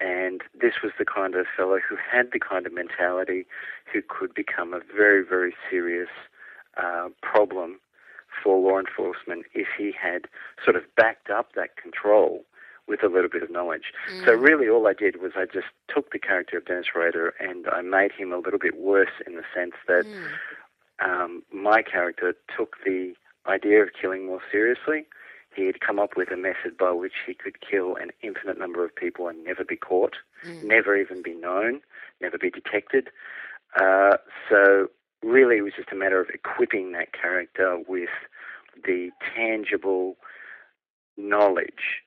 And 0.00 0.42
this 0.58 0.74
was 0.82 0.92
the 0.98 1.04
kind 1.04 1.34
of 1.34 1.46
fellow 1.56 1.78
who 1.86 1.96
had 1.96 2.28
the 2.32 2.40
kind 2.40 2.66
of 2.66 2.72
mentality 2.72 3.46
who 3.92 4.00
could 4.06 4.34
become 4.34 4.72
a 4.72 4.80
very, 4.80 5.24
very 5.24 5.54
serious 5.70 6.08
uh, 6.76 7.08
problem 7.22 7.80
for 8.42 8.58
law 8.58 8.78
enforcement 8.78 9.44
if 9.54 9.66
he 9.76 9.92
had 9.92 10.26
sort 10.64 10.76
of 10.76 10.82
backed 10.96 11.28
up 11.28 11.52
that 11.54 11.76
control 11.76 12.44
with 12.90 13.04
a 13.04 13.08
little 13.08 13.30
bit 13.30 13.44
of 13.44 13.50
knowledge. 13.50 13.94
Mm. 14.12 14.24
So 14.26 14.32
really 14.34 14.68
all 14.68 14.86
I 14.88 14.92
did 14.92 15.22
was 15.22 15.32
I 15.36 15.46
just 15.46 15.68
took 15.88 16.10
the 16.10 16.18
character 16.18 16.58
of 16.58 16.66
Dennis 16.66 16.86
Rader 16.94 17.32
and 17.38 17.66
I 17.68 17.80
made 17.82 18.10
him 18.10 18.32
a 18.32 18.38
little 18.38 18.58
bit 18.58 18.76
worse 18.76 19.14
in 19.26 19.36
the 19.36 19.44
sense 19.54 19.74
that 19.86 20.04
mm. 20.04 20.24
um, 21.02 21.42
my 21.52 21.82
character 21.82 22.34
took 22.54 22.76
the 22.84 23.14
idea 23.46 23.80
of 23.82 23.90
killing 23.98 24.26
more 24.26 24.40
seriously. 24.50 25.06
He 25.54 25.66
had 25.66 25.80
come 25.80 25.98
up 26.00 26.16
with 26.16 26.30
a 26.32 26.36
method 26.36 26.76
by 26.76 26.90
which 26.90 27.14
he 27.26 27.34
could 27.34 27.60
kill 27.60 27.94
an 27.94 28.10
infinite 28.22 28.58
number 28.58 28.84
of 28.84 28.94
people 28.94 29.28
and 29.28 29.44
never 29.44 29.64
be 29.64 29.76
caught, 29.76 30.16
mm. 30.44 30.64
never 30.64 30.96
even 30.96 31.22
be 31.22 31.34
known, 31.34 31.80
never 32.20 32.38
be 32.38 32.50
detected. 32.50 33.08
Uh, 33.80 34.16
so 34.48 34.88
really 35.22 35.58
it 35.58 35.62
was 35.62 35.74
just 35.76 35.92
a 35.92 35.96
matter 35.96 36.20
of 36.20 36.28
equipping 36.30 36.90
that 36.92 37.12
character 37.12 37.78
with 37.86 38.10
the 38.84 39.10
tangible 39.36 40.16
knowledge 41.16 42.02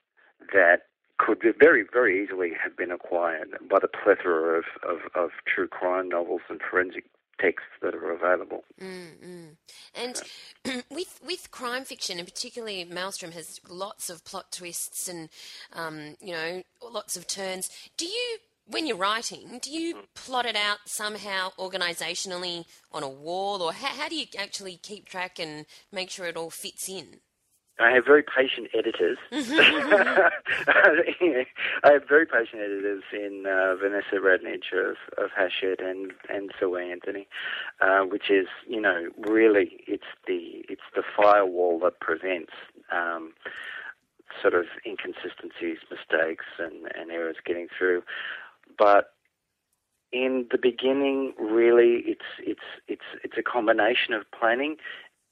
that 0.51 0.83
could 1.19 1.41
very, 1.59 1.85
very 1.91 2.23
easily 2.23 2.51
have 2.61 2.75
been 2.75 2.91
acquired 2.91 3.49
by 3.69 3.79
the 3.79 3.87
plethora 3.87 4.57
of, 4.57 4.65
of, 4.83 4.99
of 5.15 5.29
true 5.45 5.67
crime 5.67 6.09
novels 6.09 6.41
and 6.49 6.59
forensic 6.69 7.05
texts 7.39 7.69
that 7.81 7.95
are 7.95 8.11
available. 8.11 8.63
Mm-hmm. 8.81 9.49
And 9.95 10.21
with 10.89 11.19
with 11.25 11.51
crime 11.51 11.83
fiction, 11.83 12.19
and 12.19 12.27
particularly 12.27 12.83
Maelstrom, 12.85 13.31
has 13.31 13.59
lots 13.69 14.09
of 14.09 14.23
plot 14.25 14.51
twists 14.51 15.07
and 15.07 15.29
um, 15.73 16.15
you 16.19 16.33
know 16.33 16.63
lots 16.81 17.15
of 17.15 17.27
turns. 17.27 17.69
Do 17.97 18.05
you 18.05 18.37
when 18.65 18.87
you're 18.87 18.97
writing, 18.97 19.59
do 19.61 19.69
you 19.69 20.03
plot 20.15 20.45
it 20.45 20.55
out 20.55 20.77
somehow 20.85 21.49
organisationally 21.59 22.65
on 22.91 23.03
a 23.03 23.09
wall, 23.09 23.61
or 23.61 23.73
how, 23.73 23.87
how 23.87 24.07
do 24.07 24.15
you 24.15 24.25
actually 24.37 24.77
keep 24.77 25.05
track 25.05 25.37
and 25.37 25.65
make 25.91 26.09
sure 26.09 26.25
it 26.25 26.37
all 26.37 26.49
fits 26.49 26.87
in? 26.87 27.19
I 27.79 27.91
have 27.91 28.05
very 28.05 28.23
patient 28.23 28.67
editors. 28.73 29.17
I 31.83 31.91
have 31.91 32.07
very 32.07 32.25
patient 32.25 32.61
editors 32.61 33.03
in 33.11 33.45
uh, 33.47 33.75
Vanessa 33.75 34.17
Radnidge 34.17 34.71
of, 34.73 34.95
of 35.17 35.31
Hachette 35.35 35.81
and 35.81 36.13
and 36.29 36.51
Selwa 36.59 36.91
Anthony, 36.91 37.27
uh, 37.81 38.01
which 38.01 38.29
is 38.29 38.47
you 38.67 38.79
know 38.79 39.09
really 39.17 39.81
it's 39.87 40.03
the 40.27 40.63
it's 40.69 40.83
the 40.95 41.03
firewall 41.17 41.79
that 41.79 41.99
prevents 41.99 42.53
um, 42.91 43.33
sort 44.41 44.53
of 44.53 44.65
inconsistencies, 44.85 45.77
mistakes, 45.89 46.45
and, 46.59 46.91
and 46.95 47.11
errors 47.11 47.37
getting 47.45 47.67
through. 47.77 48.03
But 48.77 49.13
in 50.11 50.47
the 50.51 50.59
beginning, 50.59 51.33
really, 51.39 52.03
it's 52.05 52.25
it's 52.39 52.61
it's 52.87 53.05
it's 53.23 53.37
a 53.37 53.43
combination 53.43 54.13
of 54.13 54.29
planning 54.31 54.77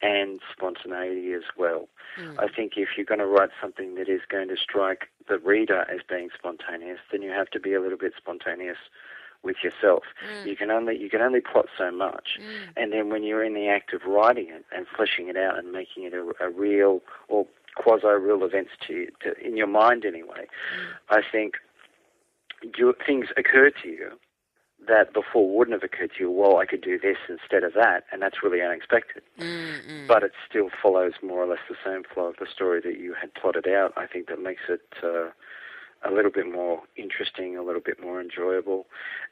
and 0.02 0.40
spontaneity 0.52 1.34
as 1.34 1.44
well. 1.58 1.88
Mm. 2.20 2.40
I 2.40 2.48
think 2.48 2.74
if 2.76 2.90
you're 2.98 3.06
going 3.06 3.20
to 3.20 3.26
write 3.26 3.52
something 3.62 3.96
that 3.96 4.10
is 4.10 4.22
going 4.30 4.48
to 4.50 4.58
strike 4.58 5.08
the 5.28 5.38
reader 5.38 5.86
as 5.90 6.02
being 6.08 6.30
spontaneous, 6.38 7.00
then 7.12 7.22
you 7.22 7.32
have 7.32 7.50
to 7.52 7.60
be 7.60 7.74
a 7.74 7.82
little 7.82 7.98
bit 7.98 8.14
spontaneous 8.18 8.78
with 9.44 9.58
yourself. 9.64 10.04
Mm. 10.30 10.48
You 10.48 10.56
can 10.56 10.72
only 10.72 10.98
you 10.98 11.10
can 11.10 11.22
only 11.22 11.42
plot 11.42 11.66
so 11.78 11.92
much, 11.92 12.40
mm. 12.40 12.70
and 12.78 12.92
then 12.94 13.10
when 13.10 13.24
you're 13.24 13.44
in 13.44 13.54
the 13.54 13.68
act 13.68 13.94
of 13.94 14.02
writing 14.06 14.50
it 14.50 14.66
and 14.76 14.86
fleshing 14.96 15.30
it 15.30 15.38
out 15.38 15.58
and 15.58 15.72
making 15.72 16.04
it 16.04 16.14
a, 16.14 16.32
a 16.40 16.50
real 16.50 17.02
or 17.28 17.46
quasi 17.76 18.08
real 18.08 18.44
events 18.44 18.72
to, 18.88 19.08
to 19.22 19.34
in 19.40 19.58
your 19.58 19.68
mind 19.68 20.06
anyway, 20.06 20.46
mm. 20.46 20.88
I 21.10 21.22
think 21.30 21.56
do, 22.78 22.94
things 23.06 23.28
occur 23.38 23.72
to 23.82 23.88
you 23.88 24.12
that 24.88 25.14
before 25.14 25.56
wouldn't 25.56 25.74
have 25.74 25.84
occurred 25.84 26.12
to 26.18 26.24
you. 26.24 26.32
Well, 26.32 26.58
I 26.58 26.66
could 26.66 26.82
do 26.82 27.00
this 27.00 27.18
instead 27.30 27.64
of 27.64 27.74
that, 27.74 28.06
and 28.12 28.22
that's 28.22 28.44
really 28.44 28.62
unexpected. 28.62 29.22
Mm-hmm. 29.40 30.08
But 30.08 30.24
it 30.24 30.32
still 30.50 30.70
follows 30.82 31.14
more 31.22 31.44
or 31.44 31.48
less 31.48 31.60
the 31.70 31.76
same 31.86 32.04
flow 32.04 32.26
of 32.26 32.38
the 32.40 32.48
story 32.52 32.82
that 32.84 33.00
you 33.00 33.14
had 33.20 33.34
plotted 33.34 33.68
out. 33.68 33.94
I 33.96 34.08
think 34.08 34.28
that 34.28 34.42
makes 34.42 34.64
it 34.70 34.82
uh, 35.04 35.30
a 36.04 36.12
little 36.12 36.32
bit 36.32 36.52
more 36.52 36.82
interesting, 36.96 37.58
a 37.58 37.64
little 37.64 37.82
bit 37.82 38.02
more 38.02 38.20
enjoyable, 38.20 38.88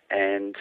and 0.10 0.56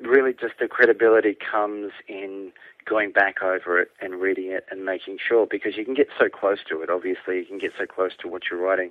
really 0.00 0.32
just 0.32 0.54
the 0.58 0.68
credibility 0.68 1.36
comes 1.36 1.92
in 2.08 2.52
going 2.84 3.12
back 3.12 3.42
over 3.42 3.80
it 3.80 3.90
and 4.00 4.14
reading 4.20 4.50
it 4.50 4.64
and 4.70 4.84
making 4.84 5.18
sure 5.26 5.46
because 5.46 5.76
you 5.76 5.84
can 5.84 5.94
get 5.94 6.08
so 6.18 6.28
close 6.28 6.58
to 6.68 6.82
it. 6.82 6.90
Obviously, 6.90 7.38
you 7.38 7.44
can 7.44 7.58
get 7.58 7.72
so 7.78 7.86
close 7.86 8.12
to 8.20 8.28
what 8.28 8.42
you're 8.50 8.60
writing 8.60 8.90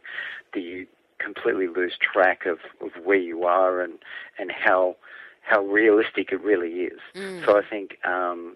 that 0.53 0.61
you 0.61 0.87
completely 1.17 1.67
lose 1.67 1.93
track 2.01 2.45
of, 2.45 2.59
of 2.81 2.91
where 3.03 3.17
you 3.17 3.43
are 3.43 3.81
and 3.81 3.99
and 4.39 4.51
how 4.51 4.95
how 5.41 5.61
realistic 5.61 6.31
it 6.31 6.41
really 6.41 6.83
is. 6.83 6.99
Mm. 7.15 7.45
So 7.45 7.57
I 7.57 7.61
think 7.67 7.97
um, 8.05 8.55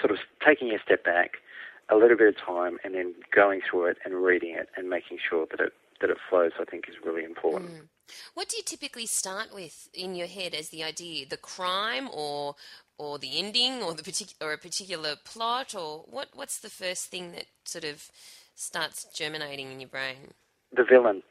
sort 0.00 0.10
of 0.10 0.18
taking 0.44 0.72
a 0.72 0.78
step 0.84 1.04
back, 1.04 1.38
a 1.88 1.96
little 1.96 2.16
bit 2.16 2.28
of 2.28 2.36
time, 2.36 2.78
and 2.82 2.94
then 2.94 3.14
going 3.34 3.60
through 3.68 3.86
it 3.86 3.98
and 4.04 4.14
reading 4.14 4.54
it 4.54 4.68
and 4.76 4.90
making 4.90 5.18
sure 5.28 5.46
that 5.50 5.60
it 5.60 5.72
that 6.00 6.10
it 6.10 6.18
flows, 6.28 6.52
I 6.60 6.64
think, 6.64 6.88
is 6.88 6.96
really 7.02 7.24
important. 7.24 7.70
Mm. 7.70 7.88
What 8.34 8.48
do 8.50 8.56
you 8.58 8.62
typically 8.62 9.06
start 9.06 9.54
with 9.54 9.88
in 9.94 10.14
your 10.14 10.26
head 10.26 10.54
as 10.54 10.68
the 10.68 10.84
idea? 10.84 11.26
The 11.26 11.36
crime, 11.36 12.08
or 12.12 12.56
or 12.98 13.18
the 13.18 13.38
ending, 13.38 13.82
or 13.82 13.94
the 13.94 14.02
partic- 14.02 14.34
or 14.40 14.52
a 14.52 14.58
particular 14.58 15.16
plot, 15.24 15.74
or 15.74 16.04
what? 16.08 16.28
What's 16.34 16.58
the 16.58 16.70
first 16.70 17.06
thing 17.06 17.32
that 17.32 17.46
sort 17.64 17.84
of 17.84 18.10
starts 18.54 19.06
germinating 19.12 19.72
in 19.72 19.80
your 19.80 19.88
brain? 19.88 20.34
The 20.72 20.84
villain. 20.84 21.22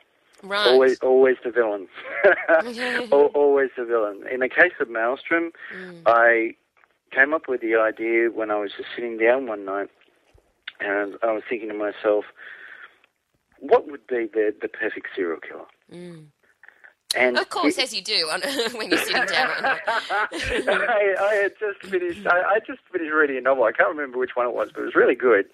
Right. 0.44 0.68
Always, 0.68 1.00
always 1.00 1.38
the 1.44 1.52
villain. 1.52 1.88
always 3.12 3.70
the 3.78 3.86
villain. 3.86 4.24
In 4.32 4.42
the 4.42 4.50
case 4.50 4.74
of 4.80 4.90
Maelstrom, 4.90 5.52
mm. 5.74 6.02
I 6.06 6.56
came 7.12 7.34
up 7.34 7.48
with 7.48 7.62
the 7.62 7.76
idea 7.76 8.30
when 8.30 8.52
I 8.52 8.56
was 8.60 8.72
just 8.78 8.90
sitting 8.96 9.18
down 9.18 9.48
one 9.48 9.66
night, 9.66 9.90
and 10.80 11.16
I 11.24 11.32
was 11.32 11.44
thinking 11.50 11.70
to 11.70 11.76
myself, 11.76 12.26
what 13.60 13.90
would 13.90 14.06
be 14.08 14.28
the 14.32 14.54
the 14.62 14.68
perfect 14.68 15.08
serial 15.16 15.40
killer? 15.40 15.66
Mm. 15.92 16.26
And 17.16 17.38
of 17.38 17.50
course, 17.50 17.78
it, 17.78 17.84
as 17.84 17.94
you 17.94 18.02
do 18.02 18.28
when 18.76 18.90
you're 18.90 19.00
sitting 19.00 19.26
down. 19.26 19.52
I, 19.62 21.16
I, 21.20 21.36
had 21.36 21.54
just 21.60 21.82
finished. 21.92 22.26
I, 22.28 22.42
I, 22.42 22.60
just 22.66 22.80
finished 22.92 23.14
reading 23.14 23.38
a 23.38 23.42
novel. 23.42 23.64
I 23.64 23.72
can't 23.72 23.90
remember 23.90 24.18
which 24.18 24.36
one 24.36 24.48
it 24.48 24.54
was, 24.54 24.70
but 24.74 24.82
it 24.82 24.86
was 24.86 24.96
really 24.96 25.16
good. 25.16 25.46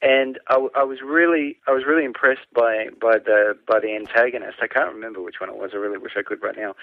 And 0.00 0.38
I, 0.48 0.66
I, 0.74 0.84
was 0.84 0.98
really, 1.04 1.58
I 1.68 1.72
was 1.72 1.84
really 1.86 2.04
impressed 2.04 2.46
by 2.54 2.86
by 3.00 3.18
the 3.18 3.56
by 3.66 3.80
the 3.80 3.94
antagonist. 3.94 4.58
I 4.62 4.68
can't 4.68 4.92
remember 4.92 5.22
which 5.22 5.36
one 5.40 5.50
it 5.50 5.56
was. 5.56 5.70
I 5.74 5.76
really 5.76 5.98
wish 5.98 6.12
I 6.16 6.22
could 6.22 6.42
right 6.42 6.56
now. 6.56 6.74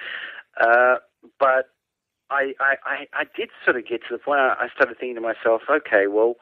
Uh, 0.60 0.98
but 1.40 1.70
I, 2.32 2.54
I, 2.60 3.08
I 3.14 3.24
did 3.36 3.50
sort 3.66 3.78
of 3.78 3.88
get 3.88 4.02
to 4.08 4.16
the 4.16 4.20
point. 4.20 4.40
I 4.40 4.68
started 4.76 4.98
thinking 5.00 5.16
to 5.16 5.22
myself, 5.22 5.64
okay, 5.70 6.08
well, 6.08 6.36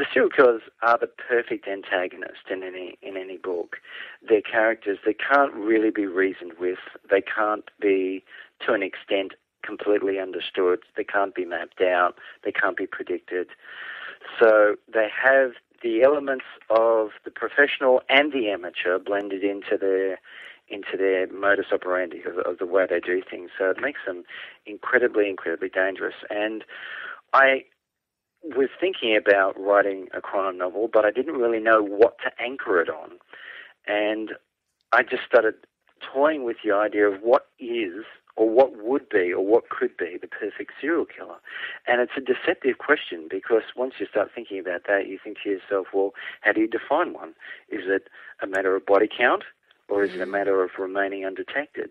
the 0.00 0.06
serial 0.14 0.30
killers 0.30 0.62
are 0.80 0.96
the 0.98 1.06
perfect 1.06 1.68
antagonist 1.68 2.48
in 2.50 2.62
any 2.62 2.96
in 3.02 3.18
any 3.18 3.36
book. 3.36 3.76
They're 4.26 4.40
characters 4.40 4.96
that 5.04 5.16
can't 5.20 5.52
really 5.52 5.90
be 5.90 6.06
reasoned 6.06 6.54
with. 6.58 6.78
They 7.10 7.20
can't 7.20 7.70
be, 7.78 8.24
to 8.66 8.72
an 8.72 8.82
extent, 8.82 9.34
completely 9.62 10.18
understood. 10.18 10.78
They 10.96 11.04
can't 11.04 11.34
be 11.34 11.44
mapped 11.44 11.82
out. 11.82 12.14
They 12.44 12.50
can't 12.50 12.78
be 12.78 12.86
predicted. 12.86 13.48
So 14.38 14.76
they 14.90 15.08
have 15.22 15.50
the 15.82 16.02
elements 16.02 16.46
of 16.70 17.10
the 17.26 17.30
professional 17.30 18.00
and 18.08 18.32
the 18.32 18.48
amateur 18.48 18.98
blended 18.98 19.44
into 19.44 19.76
their 19.78 20.18
into 20.68 20.96
their 20.96 21.30
modus 21.30 21.66
operandi 21.74 22.22
of, 22.24 22.38
of 22.38 22.56
the 22.56 22.64
way 22.64 22.86
they 22.88 23.00
do 23.00 23.20
things. 23.28 23.50
So 23.58 23.68
it 23.68 23.82
makes 23.82 24.00
them 24.06 24.22
incredibly, 24.64 25.28
incredibly 25.28 25.68
dangerous. 25.68 26.14
And 26.30 26.64
I 27.34 27.64
was 28.42 28.68
thinking 28.80 29.16
about 29.16 29.58
writing 29.60 30.08
a 30.14 30.20
crime 30.20 30.58
novel, 30.58 30.88
but 30.92 31.04
I 31.04 31.10
didn't 31.10 31.34
really 31.34 31.60
know 31.60 31.82
what 31.82 32.16
to 32.24 32.30
anchor 32.42 32.80
it 32.80 32.88
on. 32.88 33.12
And 33.86 34.32
I 34.92 35.02
just 35.02 35.24
started 35.26 35.54
toying 36.00 36.44
with 36.44 36.56
the 36.64 36.72
idea 36.72 37.06
of 37.08 37.20
what 37.22 37.46
is 37.58 38.04
or 38.36 38.48
what 38.48 38.82
would 38.82 39.08
be 39.08 39.32
or 39.32 39.44
what 39.44 39.68
could 39.68 39.96
be 39.96 40.16
the 40.20 40.26
perfect 40.26 40.72
serial 40.80 41.04
killer. 41.04 41.36
And 41.86 42.00
it's 42.00 42.12
a 42.16 42.20
deceptive 42.20 42.78
question 42.78 43.28
because 43.30 43.62
once 43.76 43.94
you 43.98 44.06
start 44.06 44.30
thinking 44.34 44.58
about 44.58 44.82
that, 44.88 45.06
you 45.06 45.18
think 45.22 45.38
to 45.42 45.50
yourself, 45.50 45.88
well, 45.92 46.12
how 46.40 46.52
do 46.52 46.60
you 46.60 46.68
define 46.68 47.12
one? 47.12 47.34
Is 47.68 47.82
it 47.86 48.08
a 48.42 48.46
matter 48.46 48.74
of 48.74 48.86
body 48.86 49.08
count 49.14 49.44
or 49.88 50.04
is 50.04 50.14
it 50.14 50.20
a 50.20 50.26
mm. 50.26 50.30
matter 50.30 50.62
of 50.62 50.70
remaining 50.78 51.26
undetected? 51.26 51.90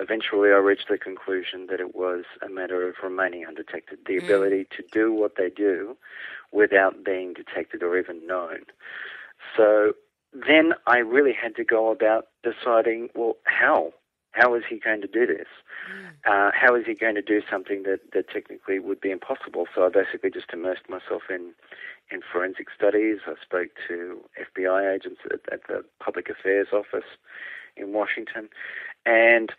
Eventually 0.00 0.50
I 0.50 0.56
reached 0.56 0.88
the 0.88 0.98
conclusion 0.98 1.66
that 1.70 1.80
it 1.80 1.94
was 1.94 2.24
a 2.44 2.48
matter 2.48 2.88
of 2.88 2.96
remaining 3.02 3.46
undetected, 3.46 4.00
the 4.06 4.14
mm. 4.14 4.24
ability 4.24 4.66
to 4.76 4.84
do 4.92 5.12
what 5.12 5.36
they 5.36 5.50
do 5.50 5.96
without 6.52 7.04
being 7.04 7.34
detected 7.34 7.82
or 7.82 7.98
even 7.98 8.26
known. 8.26 8.60
So 9.56 9.92
then 10.32 10.74
I 10.86 10.98
really 10.98 11.32
had 11.32 11.56
to 11.56 11.64
go 11.64 11.90
about 11.90 12.26
deciding, 12.42 13.08
well, 13.14 13.36
how? 13.44 13.92
How 14.32 14.54
is 14.54 14.62
he 14.68 14.78
going 14.78 15.00
to 15.00 15.06
do 15.06 15.26
this? 15.26 15.48
Mm. 15.90 16.08
Uh, 16.26 16.50
how 16.54 16.74
is 16.74 16.84
he 16.86 16.94
going 16.94 17.14
to 17.14 17.22
do 17.22 17.40
something 17.50 17.82
that, 17.84 18.00
that 18.12 18.28
technically 18.30 18.78
would 18.78 19.00
be 19.00 19.10
impossible? 19.10 19.66
So 19.74 19.86
I 19.86 19.88
basically 19.88 20.30
just 20.30 20.52
immersed 20.52 20.88
myself 20.88 21.22
in, 21.30 21.52
in 22.10 22.20
forensic 22.30 22.68
studies. 22.74 23.18
I 23.26 23.34
spoke 23.42 23.70
to 23.88 24.20
FBI 24.56 24.94
agents 24.94 25.20
at, 25.26 25.40
at 25.52 25.66
the 25.66 25.84
Public 25.98 26.28
Affairs 26.28 26.68
Office 26.72 27.08
in 27.76 27.92
Washington. 27.92 28.48
And 29.06 29.52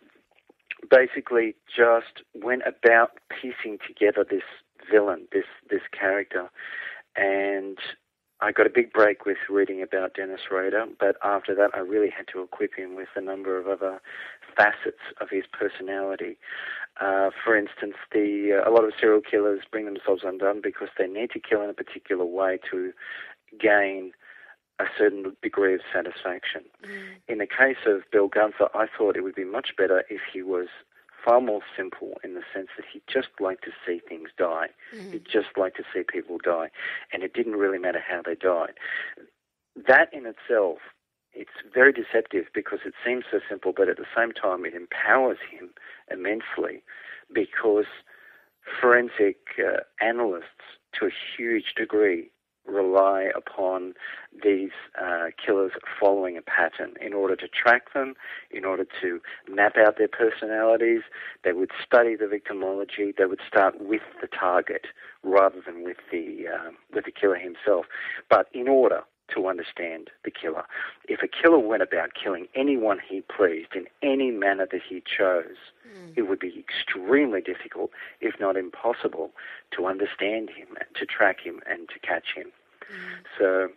basically 0.89 1.55
just 1.67 2.23
went 2.33 2.63
about 2.65 3.11
piecing 3.29 3.79
together 3.85 4.25
this 4.29 4.43
villain, 4.89 5.27
this 5.31 5.45
this 5.69 5.81
character, 5.91 6.49
and 7.15 7.77
I 8.41 8.53
got 8.53 8.65
a 8.65 8.69
big 8.69 8.93
break 8.93 9.25
with 9.25 9.37
reading 9.49 9.81
about 9.81 10.13
Dennis 10.13 10.39
Rader, 10.49 10.85
but 10.97 11.17
after 11.23 11.53
that, 11.55 11.71
I 11.73 11.79
really 11.79 12.09
had 12.09 12.25
to 12.31 12.41
equip 12.41 12.73
him 12.75 12.95
with 12.95 13.09
a 13.15 13.21
number 13.21 13.59
of 13.59 13.67
other 13.67 14.01
facets 14.55 15.03
of 15.19 15.29
his 15.29 15.43
personality. 15.51 16.37
Uh, 17.01 17.31
for 17.43 17.57
instance, 17.57 17.95
the 18.13 18.61
uh, 18.65 18.69
a 18.69 18.71
lot 18.71 18.85
of 18.85 18.93
serial 18.99 19.21
killers 19.21 19.61
bring 19.69 19.85
themselves 19.85 20.21
undone 20.25 20.61
because 20.63 20.87
they 20.97 21.07
need 21.07 21.31
to 21.31 21.39
kill 21.39 21.61
in 21.61 21.69
a 21.69 21.73
particular 21.73 22.25
way 22.25 22.59
to 22.71 22.93
gain 23.59 24.13
a 24.79 24.85
certain 24.97 25.35
degree 25.41 25.73
of 25.73 25.81
satisfaction. 25.93 26.61
Mm. 26.83 27.03
In 27.27 27.37
the 27.39 27.47
case 27.47 27.85
of 27.85 28.01
Bill 28.11 28.27
Gunther, 28.27 28.69
I 28.73 28.87
thought 28.87 29.17
it 29.17 29.23
would 29.23 29.35
be 29.35 29.45
much 29.45 29.75
better 29.77 30.03
if 30.09 30.21
he 30.31 30.41
was 30.41 30.67
far 31.23 31.41
more 31.41 31.61
simple 31.75 32.13
in 32.23 32.33
the 32.33 32.43
sense 32.53 32.69
that 32.77 32.85
he 32.91 33.01
just 33.07 33.27
liked 33.39 33.65
to 33.65 33.71
see 33.85 33.99
things 34.07 34.29
die. 34.37 34.67
Mm. 34.95 35.13
He 35.13 35.19
just 35.19 35.57
liked 35.57 35.77
to 35.77 35.83
see 35.93 36.03
people 36.03 36.37
die, 36.41 36.69
and 37.11 37.23
it 37.23 37.33
didn't 37.33 37.57
really 37.57 37.79
matter 37.79 38.01
how 38.05 38.21
they 38.25 38.35
died. 38.35 38.73
That 39.87 40.13
in 40.13 40.25
itself, 40.25 40.77
it's 41.33 41.51
very 41.73 41.93
deceptive 41.93 42.45
because 42.53 42.79
it 42.85 42.93
seems 43.05 43.25
so 43.29 43.39
simple, 43.49 43.73
but 43.75 43.89
at 43.89 43.97
the 43.97 44.05
same 44.15 44.31
time, 44.31 44.65
it 44.65 44.73
empowers 44.73 45.37
him 45.51 45.69
immensely 46.11 46.83
because 47.33 47.85
forensic 48.79 49.37
uh, 49.59 49.81
analysts, 50.01 50.79
to 50.93 51.05
a 51.05 51.11
huge 51.37 51.73
degree, 51.75 52.31
rely 52.65 53.29
upon 53.35 53.93
these 54.43 54.71
uh, 55.01 55.27
killers 55.43 55.71
following 55.99 56.37
a 56.37 56.41
pattern 56.41 56.93
in 57.01 57.13
order 57.13 57.35
to 57.35 57.47
track 57.47 57.93
them, 57.93 58.13
in 58.51 58.65
order 58.65 58.85
to 59.01 59.19
map 59.49 59.75
out 59.77 59.97
their 59.97 60.07
personalities. 60.07 61.01
They 61.43 61.53
would 61.53 61.71
study 61.85 62.15
the 62.15 62.25
victimology. 62.25 63.15
They 63.17 63.25
would 63.25 63.41
start 63.47 63.75
with 63.79 64.01
the 64.21 64.27
target 64.27 64.87
rather 65.23 65.61
than 65.65 65.83
with 65.83 65.97
the 66.11 66.45
uh, 66.47 66.71
with 66.93 67.05
the 67.05 67.11
killer 67.11 67.35
himself. 67.37 67.85
But 68.29 68.47
in 68.53 68.67
order 68.67 69.03
to 69.35 69.47
understand 69.47 70.09
the 70.23 70.31
killer. 70.31 70.63
If 71.07 71.21
a 71.21 71.27
killer 71.27 71.59
went 71.59 71.83
about 71.83 72.11
killing 72.13 72.47
anyone 72.55 72.99
he 73.07 73.21
pleased 73.21 73.75
in 73.75 73.85
any 74.01 74.31
manner 74.31 74.67
that 74.71 74.81
he 74.87 75.01
chose, 75.01 75.57
mm. 75.87 76.13
it 76.15 76.23
would 76.23 76.39
be 76.39 76.53
extremely 76.57 77.41
difficult, 77.41 77.91
if 78.21 78.39
not 78.39 78.57
impossible, 78.57 79.31
to 79.71 79.85
understand 79.85 80.49
him, 80.49 80.67
to 80.95 81.05
track 81.05 81.41
him, 81.41 81.61
and 81.69 81.89
to 81.89 81.99
catch 81.99 82.33
him. 82.35 82.51
So, 83.37 83.69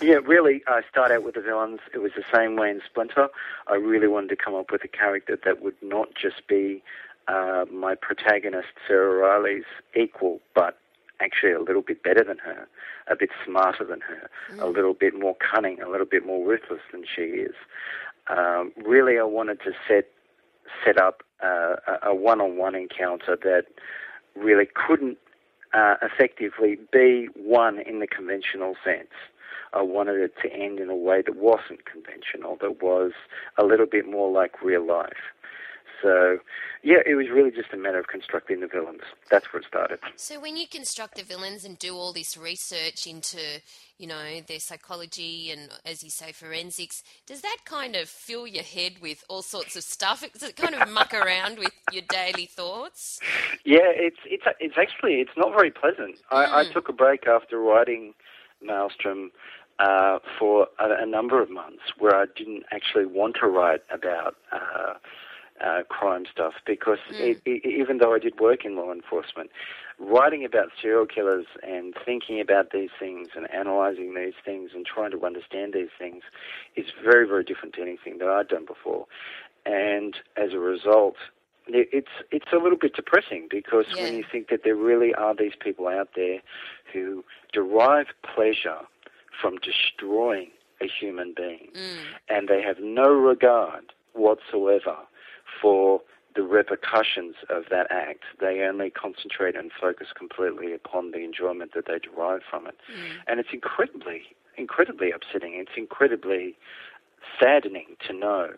yeah, 0.00 0.16
really, 0.24 0.62
I 0.66 0.82
start 0.90 1.10
out 1.10 1.22
with 1.22 1.34
the 1.34 1.40
villains. 1.40 1.80
It 1.94 1.98
was 1.98 2.12
the 2.16 2.24
same 2.32 2.56
way 2.56 2.70
in 2.70 2.80
Splinter. 2.84 3.28
I 3.66 3.74
really 3.74 4.08
wanted 4.08 4.28
to 4.28 4.36
come 4.36 4.54
up 4.54 4.70
with 4.70 4.84
a 4.84 4.88
character 4.88 5.38
that 5.44 5.62
would 5.62 5.76
not 5.82 6.08
just 6.14 6.46
be 6.46 6.82
uh, 7.28 7.64
my 7.72 7.94
protagonist, 7.94 8.68
Sarah 8.86 9.16
Riley's 9.16 9.64
equal, 9.94 10.40
but 10.54 10.78
actually 11.22 11.52
a 11.52 11.60
little 11.60 11.82
bit 11.82 12.02
better 12.02 12.24
than 12.24 12.38
her, 12.38 12.66
a 13.08 13.16
bit 13.16 13.30
smarter 13.44 13.84
than 13.84 14.00
her, 14.00 14.28
mm. 14.52 14.62
a 14.62 14.66
little 14.66 14.94
bit 14.94 15.18
more 15.18 15.36
cunning, 15.36 15.80
a 15.80 15.88
little 15.88 16.06
bit 16.06 16.26
more 16.26 16.46
ruthless 16.46 16.80
than 16.90 17.04
she 17.04 17.22
is. 17.22 17.54
Um, 18.28 18.72
really, 18.84 19.18
I 19.18 19.24
wanted 19.24 19.60
to 19.60 19.72
set 19.88 20.08
set 20.84 20.98
up 20.98 21.22
uh, 21.42 21.76
a 22.02 22.14
one-on-one 22.14 22.74
encounter 22.74 23.36
that 23.42 23.64
really 24.36 24.66
couldn't 24.74 25.18
uh, 25.74 25.96
effectively 26.02 26.78
be 26.92 27.28
one 27.34 27.80
in 27.80 27.98
the 28.00 28.06
conventional 28.06 28.74
sense. 28.84 29.10
I 29.72 29.82
wanted 29.82 30.20
it 30.20 30.34
to 30.42 30.52
end 30.52 30.80
in 30.80 30.90
a 30.90 30.96
way 30.96 31.22
that 31.22 31.36
wasn't 31.36 31.84
conventional, 31.84 32.56
that 32.60 32.82
was 32.82 33.12
a 33.58 33.64
little 33.64 33.86
bit 33.86 34.06
more 34.06 34.30
like 34.30 34.62
real 34.62 34.86
life. 34.86 35.32
So, 36.02 36.38
yeah, 36.82 36.98
it 37.06 37.14
was 37.14 37.28
really 37.30 37.50
just 37.50 37.72
a 37.72 37.76
matter 37.76 37.98
of 37.98 38.08
constructing 38.08 38.60
the 38.60 38.66
villains. 38.66 39.02
That's 39.30 39.52
where 39.52 39.60
it 39.60 39.66
started. 39.66 40.00
So, 40.16 40.40
when 40.40 40.56
you 40.56 40.66
construct 40.66 41.16
the 41.16 41.22
villains 41.22 41.64
and 41.64 41.78
do 41.78 41.94
all 41.94 42.12
this 42.12 42.36
research 42.36 43.06
into, 43.06 43.38
you 43.98 44.06
know, 44.06 44.40
their 44.46 44.58
psychology 44.58 45.50
and, 45.50 45.68
as 45.86 46.02
you 46.02 46.10
say, 46.10 46.32
forensics, 46.32 47.02
does 47.26 47.40
that 47.42 47.58
kind 47.64 47.94
of 47.96 48.08
fill 48.08 48.46
your 48.46 48.64
head 48.64 48.94
with 49.00 49.24
all 49.28 49.42
sorts 49.42 49.76
of 49.76 49.84
stuff? 49.84 50.24
Does 50.32 50.42
it 50.42 50.56
kind 50.56 50.74
of 50.74 50.90
muck 50.90 51.14
around 51.14 51.58
with 51.58 51.72
your 51.92 52.04
daily 52.08 52.46
thoughts? 52.46 53.20
Yeah, 53.64 53.80
it's 53.84 54.18
it's 54.26 54.44
it's 54.58 54.76
actually 54.76 55.14
it's 55.14 55.36
not 55.36 55.52
very 55.52 55.70
pleasant. 55.70 56.16
Mm. 56.16 56.36
I, 56.36 56.60
I 56.60 56.64
hmm. 56.64 56.72
took 56.72 56.88
a 56.88 56.92
break 56.92 57.26
after 57.26 57.58
writing 57.58 58.14
Maelstrom 58.60 59.30
uh, 59.78 60.18
for 60.38 60.68
a, 60.78 61.02
a, 61.02 61.06
number 61.06 61.42
of 61.42 61.50
months 61.50 61.82
where 61.98 62.14
I 62.14 62.26
didn't 62.36 62.64
actually 62.70 63.06
want 63.06 63.36
to 63.40 63.48
write 63.48 63.82
about 63.90 64.36
uh, 64.52 64.94
uh, 65.62 65.82
crime 65.88 66.24
stuff 66.30 66.54
because 66.66 66.98
mm. 67.10 67.20
it, 67.20 67.42
it, 67.44 67.64
even 67.64 67.98
though 67.98 68.14
I 68.14 68.18
did 68.18 68.40
work 68.40 68.64
in 68.64 68.76
law 68.76 68.92
enforcement, 68.92 69.50
writing 69.98 70.44
about 70.44 70.68
serial 70.80 71.06
killers 71.06 71.46
and 71.62 71.94
thinking 72.04 72.40
about 72.40 72.70
these 72.72 72.90
things 72.98 73.28
and 73.36 73.52
analyzing 73.52 74.14
these 74.14 74.34
things 74.44 74.70
and 74.74 74.84
trying 74.84 75.12
to 75.12 75.24
understand 75.24 75.72
these 75.72 75.90
things 75.98 76.22
is 76.76 76.86
very, 77.02 77.26
very 77.26 77.44
different 77.44 77.74
to 77.74 77.82
anything 77.82 78.18
that 78.18 78.28
I'd 78.28 78.48
done 78.48 78.66
before. 78.66 79.06
And 79.64 80.16
as 80.36 80.52
a 80.52 80.58
result, 80.58 81.16
it's 81.68 82.10
it's 82.32 82.52
a 82.52 82.56
little 82.56 82.78
bit 82.78 82.94
depressing 82.94 83.46
because 83.48 83.86
yeah. 83.94 84.02
when 84.02 84.14
you 84.14 84.24
think 84.30 84.48
that 84.48 84.64
there 84.64 84.74
really 84.74 85.14
are 85.14 85.34
these 85.34 85.52
people 85.58 85.86
out 85.86 86.10
there 86.16 86.40
who 86.92 87.24
derive 87.52 88.06
pleasure 88.34 88.80
from 89.40 89.58
destroying 89.58 90.50
a 90.80 90.88
human 90.88 91.32
being, 91.36 91.68
mm. 91.72 91.98
and 92.28 92.48
they 92.48 92.60
have 92.62 92.78
no 92.80 93.08
regard 93.12 93.92
whatsoever 94.14 94.96
for 95.62 96.02
the 96.34 96.42
repercussions 96.42 97.36
of 97.48 97.64
that 97.70 97.86
act. 97.90 98.24
They 98.40 98.60
only 98.62 98.90
concentrate 98.90 99.56
and 99.56 99.70
focus 99.78 100.08
completely 100.16 100.72
upon 100.72 101.12
the 101.12 101.18
enjoyment 101.18 101.72
that 101.74 101.86
they 101.86 101.98
derive 101.98 102.40
from 102.48 102.66
it. 102.66 102.76
Mm. 102.90 103.16
And 103.26 103.40
it's 103.40 103.50
incredibly, 103.52 104.22
incredibly 104.56 105.12
upsetting. 105.12 105.54
It's 105.54 105.76
incredibly 105.76 106.56
saddening 107.40 107.96
to 108.06 108.12
know 108.12 108.50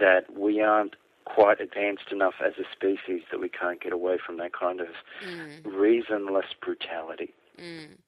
that 0.00 0.36
we 0.36 0.60
aren't 0.60 0.96
quite 1.24 1.60
advanced 1.60 2.10
enough 2.10 2.34
as 2.44 2.54
a 2.58 2.64
species 2.72 3.22
that 3.30 3.40
we 3.40 3.48
can't 3.48 3.80
get 3.80 3.92
away 3.92 4.18
from 4.24 4.38
that 4.38 4.52
kind 4.52 4.80
of 4.80 4.88
mm. 5.24 5.62
reasonless 5.64 6.46
brutality. 6.60 7.32
Mm. 7.60 7.98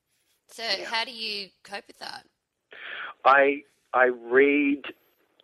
So, 0.48 0.62
yeah. 0.62 0.85
how 0.85 1.04
do 1.04 1.12
you 1.12 1.48
cope 1.62 1.85
with 1.87 1.98
that? 1.98 2.24
I 3.24 3.62
I 3.92 4.07
read 4.07 4.83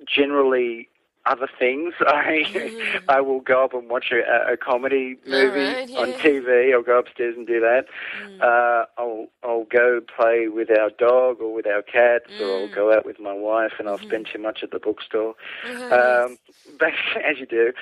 generally 0.06 0.88
other 1.26 1.48
things. 1.58 1.94
I 2.00 2.44
mm. 2.46 3.02
I 3.08 3.20
will 3.20 3.40
go 3.40 3.64
up 3.64 3.74
and 3.74 3.88
watch 3.88 4.12
a, 4.12 4.52
a 4.52 4.56
comedy 4.56 5.16
movie 5.26 5.60
right, 5.60 5.88
yeah. 5.88 5.98
on 5.98 6.12
TV. 6.14 6.72
I'll 6.72 6.82
go 6.82 6.98
upstairs 6.98 7.36
and 7.36 7.46
do 7.46 7.60
that. 7.60 7.86
Mm. 8.24 8.40
Uh, 8.40 8.86
I'll 8.98 9.26
I'll 9.42 9.64
go 9.64 10.00
play 10.00 10.48
with 10.48 10.70
our 10.70 10.90
dog 10.90 11.40
or 11.40 11.52
with 11.52 11.66
our 11.66 11.82
cats, 11.82 12.30
mm. 12.30 12.40
or 12.40 12.62
I'll 12.62 12.68
mm. 12.68 12.74
go 12.74 12.92
out 12.94 13.06
with 13.06 13.20
my 13.20 13.34
wife, 13.34 13.72
and 13.78 13.88
I'll 13.88 13.98
mm-hmm. 13.98 14.06
spend 14.06 14.28
too 14.32 14.40
much 14.40 14.60
at 14.62 14.70
the 14.70 14.78
bookstore. 14.78 15.34
Mm-hmm. 15.66 15.92
Um, 15.92 16.38
as 17.24 17.38
you 17.38 17.46
do. 17.46 17.72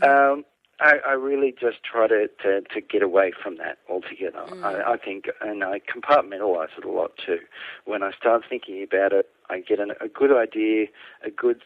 Mm. 0.00 0.32
Um, 0.34 0.44
I, 0.80 0.98
I 1.04 1.12
really 1.12 1.52
just 1.58 1.82
try 1.82 2.06
to, 2.06 2.28
to, 2.42 2.60
to 2.60 2.80
get 2.80 3.02
away 3.02 3.32
from 3.42 3.56
that 3.56 3.78
altogether. 3.88 4.44
Mm. 4.48 4.62
I, 4.62 4.92
I 4.92 4.96
think, 4.96 5.24
and 5.40 5.64
I 5.64 5.80
compartmentalize 5.80 6.78
it 6.78 6.84
a 6.84 6.90
lot 6.90 7.12
too. 7.24 7.40
When 7.84 8.02
I 8.02 8.12
start 8.12 8.44
thinking 8.48 8.82
about 8.82 9.12
it, 9.12 9.28
I 9.50 9.60
get 9.60 9.80
an, 9.80 9.92
a 10.00 10.08
good 10.08 10.30
idea, 10.30 10.86
a 11.24 11.30
good 11.30 11.62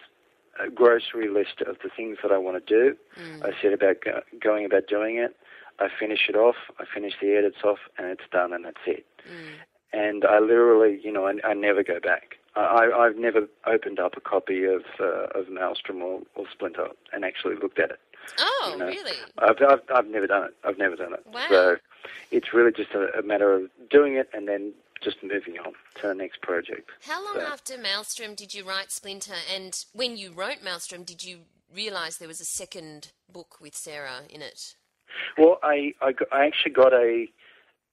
a 0.60 0.70
grocery 0.70 1.28
list 1.28 1.60
of 1.66 1.76
the 1.82 1.90
things 1.94 2.18
that 2.22 2.32
I 2.32 2.38
want 2.38 2.64
to 2.64 2.74
do. 2.74 2.96
Mm. 3.20 3.44
I 3.44 3.50
set 3.60 3.72
about 3.72 3.96
go, 4.04 4.20
going 4.40 4.64
about 4.64 4.86
doing 4.86 5.16
it. 5.16 5.36
I 5.78 5.88
finish 5.98 6.28
it 6.28 6.36
off. 6.36 6.56
I 6.78 6.84
finish 6.92 7.14
the 7.20 7.36
edits 7.36 7.58
off, 7.64 7.78
and 7.98 8.08
it's 8.08 8.24
done, 8.30 8.52
and 8.52 8.64
that's 8.64 8.84
it. 8.86 9.06
Mm. 9.28 9.98
And 9.98 10.24
I 10.24 10.38
literally, 10.38 11.00
you 11.02 11.12
know, 11.12 11.26
I, 11.26 11.34
I 11.44 11.54
never 11.54 11.82
go 11.82 12.00
back. 12.00 12.36
I, 12.54 12.90
I've 12.94 13.16
never 13.16 13.48
opened 13.66 13.98
up 13.98 14.16
a 14.16 14.20
copy 14.20 14.64
of 14.64 14.82
uh, 15.00 15.38
of 15.38 15.48
Maelstrom 15.48 16.02
or, 16.02 16.20
or 16.34 16.44
Splinter 16.52 16.88
and 17.12 17.24
actually 17.24 17.56
looked 17.56 17.78
at 17.78 17.90
it. 17.90 18.00
Oh, 18.38 18.70
you 18.72 18.78
know? 18.78 18.86
really? 18.86 19.12
I've, 19.38 19.56
I've 19.66 19.80
I've 19.94 20.06
never 20.06 20.26
done 20.26 20.44
it. 20.44 20.54
I've 20.64 20.78
never 20.78 20.96
done 20.96 21.14
it. 21.14 21.24
Wow. 21.32 21.46
So 21.48 21.76
it's 22.30 22.52
really 22.52 22.72
just 22.72 22.90
a, 22.92 23.18
a 23.18 23.22
matter 23.22 23.52
of 23.52 23.70
doing 23.90 24.16
it 24.16 24.28
and 24.34 24.46
then 24.46 24.72
just 25.02 25.22
moving 25.22 25.58
on 25.58 25.72
to 26.00 26.08
the 26.08 26.14
next 26.14 26.40
project. 26.42 26.90
How 27.02 27.24
long 27.24 27.34
so. 27.34 27.52
after 27.52 27.78
Maelstrom 27.78 28.34
did 28.34 28.54
you 28.54 28.64
write 28.64 28.90
Splinter? 28.90 29.34
And 29.52 29.84
when 29.92 30.16
you 30.16 30.32
wrote 30.32 30.62
Maelstrom, 30.62 31.02
did 31.04 31.24
you 31.24 31.40
realise 31.74 32.16
there 32.16 32.28
was 32.28 32.40
a 32.40 32.44
second 32.44 33.12
book 33.30 33.60
with 33.60 33.74
Sarah 33.74 34.20
in 34.28 34.42
it? 34.42 34.74
Well, 35.36 35.58
I, 35.62 35.92
I, 36.00 36.14
I 36.30 36.46
actually 36.46 36.72
got 36.72 36.92
a 36.92 37.26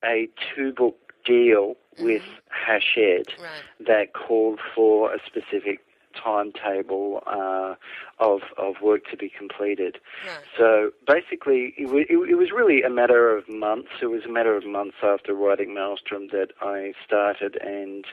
a 0.03 0.29
two 0.55 0.71
book 0.71 0.95
deal 1.25 1.75
mm-hmm. 1.95 2.05
with 2.05 2.23
Hachette 2.49 3.27
right. 3.41 3.63
that 3.85 4.13
called 4.13 4.59
for 4.75 5.13
a 5.13 5.19
specific 5.25 5.81
timetable 6.13 7.21
uh, 7.27 7.75
of 8.19 8.41
of 8.57 8.75
work 8.81 9.09
to 9.11 9.17
be 9.17 9.29
completed. 9.29 9.99
Right. 10.25 10.37
So 10.57 10.91
basically, 11.07 11.73
it, 11.77 11.85
w- 11.85 12.05
it, 12.09 12.31
it, 12.31 12.35
was 12.35 12.51
really 12.51 12.81
a 12.81 12.89
matter 12.89 13.35
of 13.35 13.47
months. 13.47 13.89
It 14.01 14.07
was 14.07 14.23
a 14.25 14.29
matter 14.29 14.55
of 14.55 14.65
months 14.65 14.97
after 15.03 15.33
writing 15.33 15.73
Maelstrom 15.73 16.27
that 16.31 16.49
I 16.61 16.93
started 17.05 17.57
and 17.61 18.05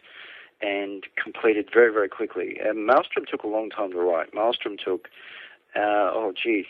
and 0.60 1.04
completed 1.22 1.68
very 1.72 1.92
very 1.92 2.08
quickly. 2.08 2.58
And 2.62 2.86
Maelstrom 2.86 3.24
took 3.30 3.42
a 3.42 3.48
long 3.48 3.70
time 3.70 3.92
to 3.92 3.98
write. 3.98 4.34
Maelstrom 4.34 4.76
took 4.82 5.08
uh, 5.74 6.10
oh 6.12 6.32
gee, 6.34 6.66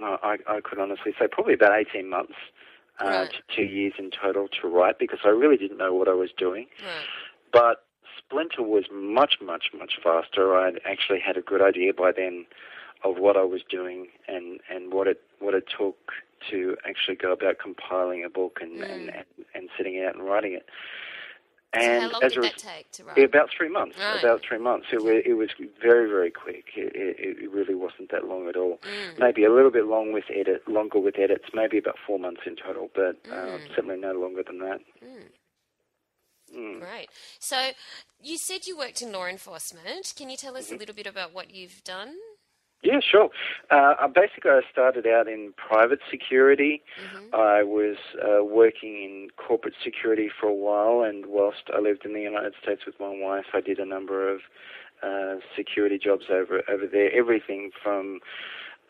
I 0.00 0.38
I 0.46 0.60
could 0.60 0.78
honestly 0.78 1.12
say 1.18 1.26
probably 1.30 1.54
about 1.54 1.78
eighteen 1.78 2.08
months. 2.08 2.34
Uh, 3.00 3.10
right. 3.10 3.30
to 3.30 3.54
two 3.54 3.62
years 3.62 3.92
in 3.96 4.10
total 4.10 4.48
to 4.48 4.66
write 4.66 4.98
because 4.98 5.20
I 5.24 5.28
really 5.28 5.56
didn't 5.56 5.78
know 5.78 5.94
what 5.94 6.08
I 6.08 6.14
was 6.14 6.30
doing. 6.36 6.66
Right. 6.82 7.06
But 7.52 7.84
Splinter 8.28 8.62
was 8.62 8.84
much, 8.92 9.36
much, 9.42 9.70
much 9.76 9.98
faster. 10.02 10.54
I 10.54 10.72
actually 10.84 11.20
had 11.20 11.36
a 11.36 11.40
good 11.40 11.62
idea 11.62 11.94
by 11.94 12.12
then 12.12 12.44
of 13.04 13.16
what 13.18 13.36
I 13.36 13.44
was 13.44 13.62
doing 13.68 14.08
and, 14.26 14.60
and 14.70 14.92
what 14.92 15.06
it 15.06 15.22
what 15.38 15.54
it 15.54 15.64
took 15.78 15.96
to 16.50 16.76
actually 16.86 17.16
go 17.16 17.32
about 17.32 17.58
compiling 17.58 18.24
a 18.24 18.28
book 18.28 18.58
and, 18.60 18.80
mm. 18.80 18.90
and, 18.90 19.08
and, 19.10 19.24
and 19.54 19.68
sitting 19.76 19.94
it 19.94 20.06
out 20.06 20.14
and 20.14 20.24
writing 20.24 20.52
it. 20.54 20.66
And 21.72 21.82
so 21.82 22.08
how 22.08 22.20
long 22.20 22.30
did 22.30 22.44
that 22.44 22.56
take 22.56 22.90
to 22.92 23.04
write? 23.04 23.18
About 23.18 23.50
three 23.54 23.68
months. 23.68 23.98
Right. 23.98 24.18
About 24.22 24.40
three 24.42 24.58
months. 24.58 24.86
It, 24.90 25.02
was, 25.02 25.22
it 25.26 25.34
was 25.34 25.50
very, 25.82 26.08
very 26.08 26.30
quick. 26.30 26.64
It, 26.74 26.92
it, 26.94 27.42
it, 27.42 27.50
really 27.50 27.74
wasn't 27.74 28.10
that 28.10 28.24
long 28.24 28.48
at 28.48 28.56
all. 28.56 28.78
Mm. 28.82 29.18
Maybe 29.18 29.44
a 29.44 29.52
little 29.52 29.70
bit 29.70 29.84
long 29.84 30.12
with 30.12 30.24
edit, 30.34 30.66
longer 30.66 30.98
with 30.98 31.18
edits. 31.18 31.44
Maybe 31.52 31.76
about 31.76 31.96
four 32.06 32.18
months 32.18 32.42
in 32.46 32.56
total, 32.56 32.88
but 32.94 33.18
uh, 33.30 33.34
mm. 33.34 33.68
certainly 33.74 33.98
no 33.98 34.12
longer 34.12 34.42
than 34.42 34.60
that. 34.60 34.80
Mm. 36.56 36.80
Great. 36.80 37.08
So 37.38 37.70
you 38.22 38.38
said 38.38 38.66
you 38.66 38.76
worked 38.76 39.02
in 39.02 39.12
law 39.12 39.26
enforcement. 39.26 40.14
Can 40.16 40.30
you 40.30 40.36
tell 40.36 40.56
us 40.56 40.66
mm-hmm. 40.66 40.76
a 40.76 40.78
little 40.78 40.94
bit 40.94 41.06
about 41.06 41.34
what 41.34 41.54
you've 41.54 41.82
done? 41.84 42.14
Yeah, 42.82 43.00
sure. 43.00 43.30
Uh, 43.70 44.06
basically, 44.06 44.52
I 44.52 44.60
started 44.70 45.04
out 45.04 45.26
in 45.26 45.52
private 45.56 45.98
security. 46.08 46.82
Mm-hmm. 47.02 47.34
I 47.34 47.64
was 47.64 47.96
uh, 48.22 48.44
working 48.44 49.02
in 49.02 49.28
corporate 49.36 49.74
security 49.82 50.30
for 50.40 50.46
a 50.46 50.54
while, 50.54 51.02
and 51.02 51.26
whilst 51.26 51.70
I 51.74 51.80
lived 51.80 52.04
in 52.04 52.14
the 52.14 52.20
United 52.20 52.54
States 52.62 52.82
with 52.86 52.94
my 53.00 53.10
wife, 53.10 53.46
I 53.52 53.60
did 53.60 53.80
a 53.80 53.84
number 53.84 54.32
of 54.32 54.42
uh, 55.02 55.40
security 55.56 55.98
jobs 55.98 56.26
over 56.30 56.62
over 56.68 56.86
there. 56.86 57.12
Everything 57.12 57.70
from 57.82 58.20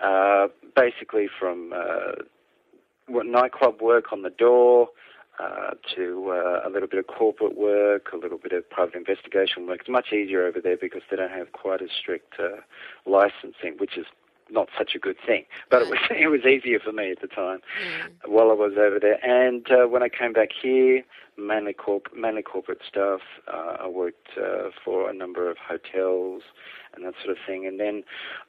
uh, 0.03 0.49
basically 0.77 1.29
from 1.38 1.73
uh, 1.75 2.12
nightclub 3.09 3.81
work 3.81 4.12
on 4.12 4.23
the 4.23 4.31
door 4.31 4.88
uh, 5.40 5.70
to 5.94 6.31
uh, 6.33 6.68
a 6.68 6.70
little 6.70 6.88
bit 6.88 6.98
of 6.98 7.07
corporate 7.07 7.57
work, 7.57 8.12
a 8.12 8.16
little 8.16 8.38
bit 8.38 8.53
of 8.53 8.68
private 8.70 8.94
investigation 8.94 9.66
work. 9.66 9.81
It's 9.81 9.88
much 9.88 10.12
easier 10.12 10.46
over 10.46 10.61
there 10.61 10.77
because 10.77 11.03
they 11.11 11.16
don't 11.16 11.31
have 11.31 11.53
quite 11.53 11.81
as 11.81 11.90
strict 11.98 12.35
uh, 12.40 12.61
licensing, 13.07 13.77
which 13.79 13.96
is 13.96 14.07
not 14.51 14.69
such 14.77 14.95
a 14.95 14.99
good 14.99 15.17
thing. 15.27 15.45
But 15.71 15.83
it 15.83 15.89
was 15.89 15.99
it 16.11 16.29
was 16.29 16.45
easier 16.45 16.79
for 16.81 16.93
me 16.93 17.11
at 17.11 17.21
the 17.21 17.29
time 17.29 17.61
mm. 17.61 18.29
while 18.31 18.51
I 18.51 18.55
was 18.55 18.73
over 18.79 18.99
there. 19.01 19.25
And 19.25 19.67
uh, 19.71 19.87
when 19.89 20.03
I 20.03 20.09
came 20.09 20.33
back 20.33 20.51
here, 20.61 21.03
mainly 21.39 21.73
corp 21.73 22.09
mainly 22.15 22.43
corporate 22.43 22.81
stuff. 22.87 23.21
Uh, 23.47 23.77
I 23.81 23.89
worked 23.89 24.29
uh, 24.37 24.71
for 24.85 25.09
a 25.09 25.15
number 25.15 25.51
of 25.51 25.57
hotels 25.57 26.43
and 26.95 27.05
that 27.05 27.15
sort 27.23 27.37
of 27.37 27.43
thing. 27.47 27.67
And 27.67 27.79
then 27.79 28.03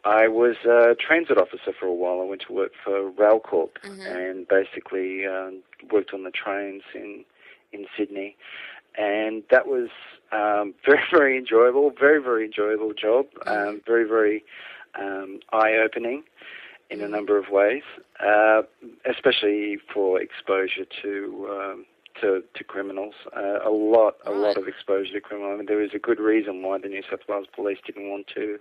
I 0.03 0.27
was 0.27 0.55
a 0.65 0.95
transit 0.95 1.37
officer 1.37 1.71
for 1.79 1.85
a 1.85 1.93
while. 1.93 2.21
I 2.21 2.25
went 2.25 2.43
to 2.47 2.53
work 2.53 2.71
for 2.83 3.11
Railcorp 3.11 3.71
mm-hmm. 3.83 4.01
and 4.01 4.47
basically 4.47 5.25
um, 5.25 5.61
worked 5.91 6.13
on 6.13 6.23
the 6.23 6.31
trains 6.31 6.83
in 6.93 7.23
in 7.71 7.85
Sydney. 7.95 8.35
And 8.97 9.43
that 9.51 9.67
was 9.67 9.89
um, 10.31 10.73
very, 10.85 11.03
very 11.11 11.37
enjoyable, 11.37 11.91
very, 11.97 12.21
very 12.21 12.45
enjoyable 12.45 12.93
job, 12.93 13.27
mm-hmm. 13.45 13.69
um, 13.69 13.81
very, 13.85 14.07
very 14.07 14.43
um, 14.99 15.39
eye-opening 15.51 16.23
in 16.89 16.99
a 16.99 17.03
mm-hmm. 17.03 17.13
number 17.13 17.37
of 17.37 17.49
ways, 17.49 17.83
uh, 18.19 18.61
especially 19.09 19.77
for 19.93 20.21
exposure 20.21 20.85
to 21.01 21.47
um, 21.49 21.85
to, 22.21 22.43
to 22.53 22.63
criminals. 22.65 23.13
Uh, 23.35 23.59
a 23.65 23.69
lot, 23.69 24.15
a 24.25 24.31
lot 24.31 24.57
of 24.57 24.67
exposure 24.67 25.13
to 25.13 25.21
criminals. 25.21 25.53
I 25.53 25.57
mean, 25.57 25.67
there 25.67 25.81
is 25.81 25.91
a 25.93 25.99
good 25.99 26.19
reason 26.19 26.63
why 26.63 26.77
the 26.77 26.89
New 26.89 27.03
South 27.09 27.21
Wales 27.29 27.47
Police 27.55 27.77
didn't 27.85 28.09
want 28.09 28.27
to 28.35 28.59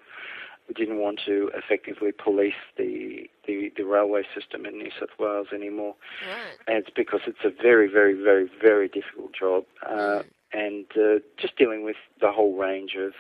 didn't 0.77 0.99
want 0.99 1.19
to 1.25 1.51
effectively 1.55 2.13
police 2.13 2.61
the, 2.77 3.29
the, 3.47 3.73
the 3.77 3.85
railway 3.85 4.23
system 4.35 4.67
in 4.67 4.77
New 4.77 4.91
South 5.01 5.09
Wales 5.19 5.49
anymore. 5.55 5.95
Right. 6.29 6.59
And 6.67 6.77
it's 6.77 6.91
because 6.95 7.21
it's 7.27 7.39
a 7.43 7.51
very, 7.63 7.91
very, 7.91 8.13
very, 8.13 8.51
very 8.61 8.87
difficult 8.87 9.33
job. 9.35 9.65
Uh, 9.83 10.23
Mm. 10.55 10.61
And 10.69 10.87
uh, 10.97 11.19
just 11.37 11.57
dealing 11.57 11.85
with 11.85 11.97
the 12.21 12.33
whole 12.33 12.57
range 12.57 12.97
of, 12.99 13.13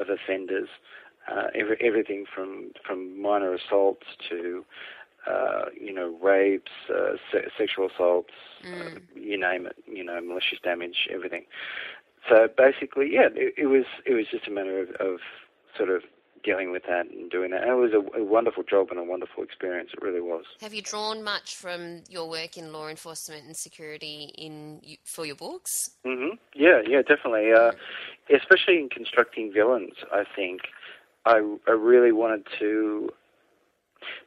of 0.00 0.08
offenders, 0.08 0.68
uh, 1.30 1.48
every, 1.54 1.76
everything 1.80 2.24
from, 2.32 2.72
from 2.86 3.20
minor 3.20 3.54
assaults 3.54 4.06
to, 4.28 4.64
uh, 5.30 5.66
you 5.78 5.92
know, 5.92 6.16
rapes, 6.22 6.70
uh, 6.90 7.16
se- 7.30 7.48
sexual 7.56 7.88
assaults, 7.94 8.32
uh, 8.64 8.98
you 9.14 9.38
name 9.38 9.66
it, 9.66 9.76
you 9.86 10.02
know, 10.04 10.20
malicious 10.20 10.58
damage, 10.62 11.08
everything. 11.12 11.44
So 12.28 12.48
basically, 12.56 13.10
yeah, 13.12 13.28
it, 13.34 13.54
it 13.56 13.66
was 13.66 13.84
it 14.06 14.14
was 14.14 14.26
just 14.30 14.46
a 14.46 14.50
matter 14.50 14.78
of, 14.80 14.90
of 15.00 15.18
sort 15.76 15.90
of 15.90 16.02
dealing 16.44 16.72
with 16.72 16.82
that 16.88 17.06
and 17.06 17.30
doing 17.30 17.50
that. 17.50 17.62
And 17.62 17.70
it 17.70 17.74
was 17.74 17.92
a, 17.92 18.18
a 18.20 18.24
wonderful 18.24 18.62
job 18.62 18.88
and 18.90 18.98
a 18.98 19.04
wonderful 19.04 19.42
experience. 19.42 19.90
It 19.92 20.02
really 20.02 20.20
was. 20.20 20.44
Have 20.60 20.74
you 20.74 20.82
drawn 20.82 21.22
much 21.22 21.56
from 21.56 22.02
your 22.08 22.28
work 22.28 22.56
in 22.56 22.72
law 22.72 22.88
enforcement 22.88 23.44
and 23.46 23.56
security 23.56 24.32
in 24.36 24.80
for 25.04 25.24
your 25.24 25.36
books? 25.36 25.90
hmm 26.04 26.34
Yeah, 26.54 26.80
yeah, 26.86 27.02
definitely. 27.02 27.52
Uh, 27.52 27.72
especially 28.34 28.78
in 28.78 28.88
constructing 28.88 29.52
villains, 29.52 29.94
I 30.12 30.24
think 30.36 30.62
I, 31.24 31.56
I 31.68 31.72
really 31.72 32.12
wanted 32.12 32.46
to. 32.58 33.10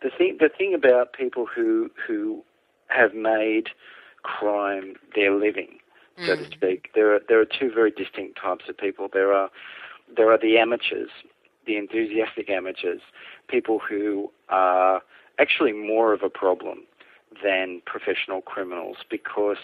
The 0.02 0.10
thing, 0.18 0.38
the 0.40 0.50
thing 0.50 0.74
about 0.74 1.14
people 1.14 1.46
who 1.46 1.92
who 2.08 2.44
have 2.88 3.14
made 3.14 3.68
crime 4.24 4.96
their 5.14 5.34
living, 5.34 5.80
so 6.26 6.36
to 6.36 6.44
mm. 6.44 6.54
speak, 6.54 6.90
there 6.96 7.14
are 7.14 7.20
there 7.28 7.40
are 7.40 7.46
two 7.46 7.72
very 7.74 7.92
distinct 7.92 8.40
types 8.42 8.66
of 8.70 8.78
people. 8.78 9.10
There 9.12 9.34
are 9.34 9.50
there 10.16 10.32
are 10.32 10.38
the 10.38 10.58
amateurs, 10.58 11.10
the 11.66 11.78
enthusiastic 11.78 12.50
amateurs, 12.50 13.02
people 13.50 13.80
who 13.80 14.32
are 14.50 15.02
actually 15.40 15.74
more 15.74 16.14
of 16.14 16.24
a 16.24 16.30
problem 16.30 16.84
than 17.44 17.82
professional 17.86 18.42
criminals 18.42 18.98
because 19.10 19.58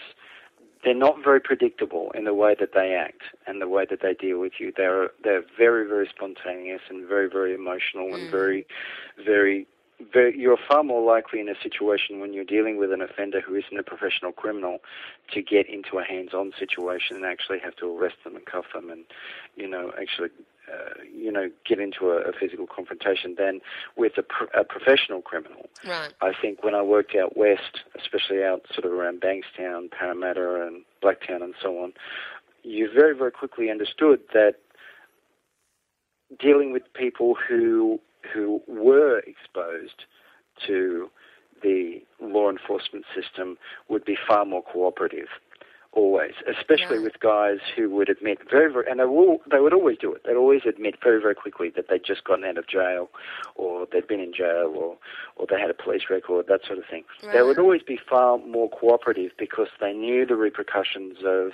they're 0.82 0.94
not 0.94 1.22
very 1.22 1.40
predictable 1.40 2.10
in 2.14 2.24
the 2.24 2.34
way 2.34 2.56
that 2.58 2.70
they 2.74 2.94
act 2.94 3.22
and 3.46 3.60
the 3.60 3.68
way 3.68 3.86
that 3.88 4.00
they 4.02 4.14
deal 4.14 4.38
with 4.38 4.54
you. 4.58 4.72
They're 4.76 5.10
they're 5.22 5.44
very 5.56 5.86
very 5.86 6.08
spontaneous 6.08 6.82
and 6.88 7.06
very 7.06 7.28
very 7.28 7.54
emotional 7.54 8.14
and 8.14 8.28
mm. 8.28 8.30
very 8.30 8.66
very 9.24 9.66
very. 10.12 10.36
You're 10.36 10.58
far 10.68 10.82
more 10.82 11.02
likely 11.02 11.40
in 11.40 11.48
a 11.48 11.54
situation 11.62 12.20
when 12.20 12.32
you're 12.32 12.44
dealing 12.44 12.78
with 12.78 12.92
an 12.92 13.00
offender 13.00 13.40
who 13.40 13.54
isn't 13.54 13.78
a 13.78 13.82
professional 13.82 14.32
criminal 14.32 14.78
to 15.32 15.42
get 15.42 15.68
into 15.68 15.98
a 15.98 16.04
hands-on 16.04 16.52
situation 16.58 17.16
and 17.16 17.24
actually 17.24 17.60
have 17.60 17.76
to 17.76 17.96
arrest 17.96 18.16
them 18.24 18.34
and 18.34 18.44
cuff 18.44 18.64
them 18.74 18.90
and 18.90 19.04
you 19.56 19.68
know 19.68 19.92
actually. 20.00 20.30
Uh, 20.70 21.02
you 21.12 21.30
know, 21.32 21.50
get 21.68 21.80
into 21.80 22.10
a, 22.10 22.18
a 22.28 22.32
physical 22.32 22.66
confrontation 22.66 23.34
than 23.36 23.60
with 23.96 24.12
a, 24.16 24.22
pr- 24.22 24.50
a 24.54 24.64
professional 24.64 25.20
criminal. 25.20 25.66
Right. 25.86 26.12
I 26.20 26.32
think 26.40 26.62
when 26.62 26.74
I 26.74 26.82
worked 26.82 27.16
out 27.16 27.36
west, 27.36 27.80
especially 27.98 28.44
out 28.44 28.62
sort 28.72 28.84
of 28.84 28.92
around 28.92 29.20
Bankstown, 29.20 29.90
Parramatta, 29.90 30.66
and 30.66 30.84
Blacktown, 31.02 31.42
and 31.42 31.54
so 31.60 31.82
on, 31.82 31.92
you 32.62 32.88
very, 32.94 33.16
very 33.16 33.32
quickly 33.32 33.70
understood 33.70 34.20
that 34.32 34.54
dealing 36.38 36.72
with 36.72 36.82
people 36.94 37.34
who 37.48 38.00
who 38.32 38.62
were 38.68 39.18
exposed 39.20 40.04
to 40.66 41.10
the 41.62 42.02
law 42.20 42.50
enforcement 42.50 43.04
system 43.14 43.56
would 43.88 44.04
be 44.04 44.16
far 44.28 44.44
more 44.44 44.62
cooperative. 44.62 45.28
Always, 45.94 46.32
especially 46.46 46.96
Right. 46.96 47.04
with 47.04 47.20
guys 47.20 47.58
who 47.76 47.90
would 47.90 48.08
admit 48.08 48.38
very, 48.50 48.72
very, 48.72 48.90
and 48.90 48.98
they 48.98 49.04
will, 49.04 49.42
they 49.50 49.60
would 49.60 49.74
always 49.74 49.98
do 49.98 50.12
it. 50.14 50.22
They'd 50.24 50.36
always 50.36 50.62
admit 50.64 50.96
very, 51.02 51.20
very 51.20 51.34
quickly 51.34 51.68
that 51.70 51.88
they'd 51.88 52.02
just 52.02 52.24
gotten 52.24 52.44
out 52.46 52.56
of 52.56 52.66
jail, 52.66 53.10
or 53.56 53.86
they'd 53.92 54.06
been 54.06 54.20
in 54.20 54.32
jail, 54.32 54.72
or, 54.74 54.96
or 55.36 55.46
they 55.50 55.60
had 55.60 55.68
a 55.68 55.74
police 55.74 56.04
record, 56.08 56.46
that 56.46 56.64
sort 56.64 56.78
of 56.78 56.86
thing. 56.86 57.04
They 57.30 57.42
would 57.42 57.58
always 57.58 57.82
be 57.82 57.98
far 58.08 58.38
more 58.38 58.70
cooperative 58.70 59.32
because 59.36 59.68
they 59.80 59.92
knew 59.92 60.24
the 60.24 60.36
repercussions 60.36 61.18
of, 61.24 61.52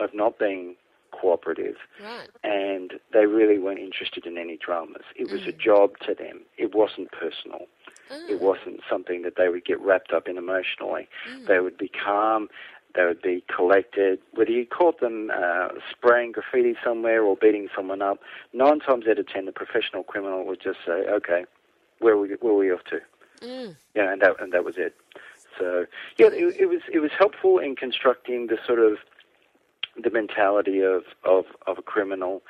of 0.00 0.12
not 0.12 0.38
being 0.38 0.74
cooperative 1.12 1.76
Right. 2.02 2.28
and 2.44 2.94
they 3.12 3.26
really 3.26 3.58
weren't 3.58 3.78
interested 3.78 4.26
in 4.26 4.36
any 4.36 4.56
dramas. 4.56 5.04
It 5.14 5.30
was 5.30 5.42
a 5.46 5.52
mm. 5.52 5.58
job 5.58 5.98
to 6.06 6.14
them. 6.14 6.42
It 6.58 6.74
wasn't 6.74 7.10
personal. 7.12 7.66
It 8.10 8.38
mm. 8.38 8.40
wasn't 8.40 8.80
something 8.88 9.22
that 9.22 9.34
they 9.36 9.48
would 9.48 9.64
get 9.64 9.80
wrapped 9.80 10.12
up 10.12 10.28
in 10.28 10.36
emotionally. 10.36 11.08
Mm. 11.30 11.46
They 11.46 11.60
would 11.60 11.78
be 11.78 11.88
calm. 11.88 12.48
They 12.96 13.04
would 13.04 13.20
be 13.20 13.44
collected. 13.54 14.18
Whether 14.34 14.52
you 14.52 14.66
caught 14.66 15.00
them 15.00 15.30
uh, 15.34 15.68
spraying 15.90 16.32
graffiti 16.32 16.74
somewhere 16.82 17.22
or 17.22 17.36
beating 17.36 17.68
someone 17.76 18.00
up, 18.00 18.20
nine 18.52 18.80
times 18.80 19.06
out 19.06 19.18
of 19.18 19.28
ten, 19.28 19.44
the 19.44 19.52
professional 19.52 20.02
criminal 20.02 20.46
would 20.46 20.60
just 20.62 20.78
say, 20.86 21.04
"Okay, 21.08 21.44
where 21.98 22.14
are 22.14 22.18
we, 22.18 22.28
where 22.40 22.52
are 22.52 22.56
we 22.56 22.72
off 22.72 22.84
to?" 22.84 23.00
Mm. 23.42 23.76
Yeah, 23.94 24.12
and 24.12 24.22
that 24.22 24.40
and 24.40 24.52
that 24.52 24.64
was 24.64 24.76
it. 24.78 24.94
So 25.58 25.86
yeah, 26.18 26.28
it, 26.28 26.56
it 26.58 26.66
was 26.66 26.80
it 26.92 27.00
was 27.00 27.10
helpful 27.18 27.58
in 27.58 27.76
constructing 27.76 28.46
the 28.46 28.58
sort 28.66 28.78
of 28.78 28.98
the 30.02 30.10
mentality 30.10 30.80
of, 30.80 31.04
of, 31.24 31.44
of 31.66 31.78
a 31.78 31.82
criminal 31.82 32.42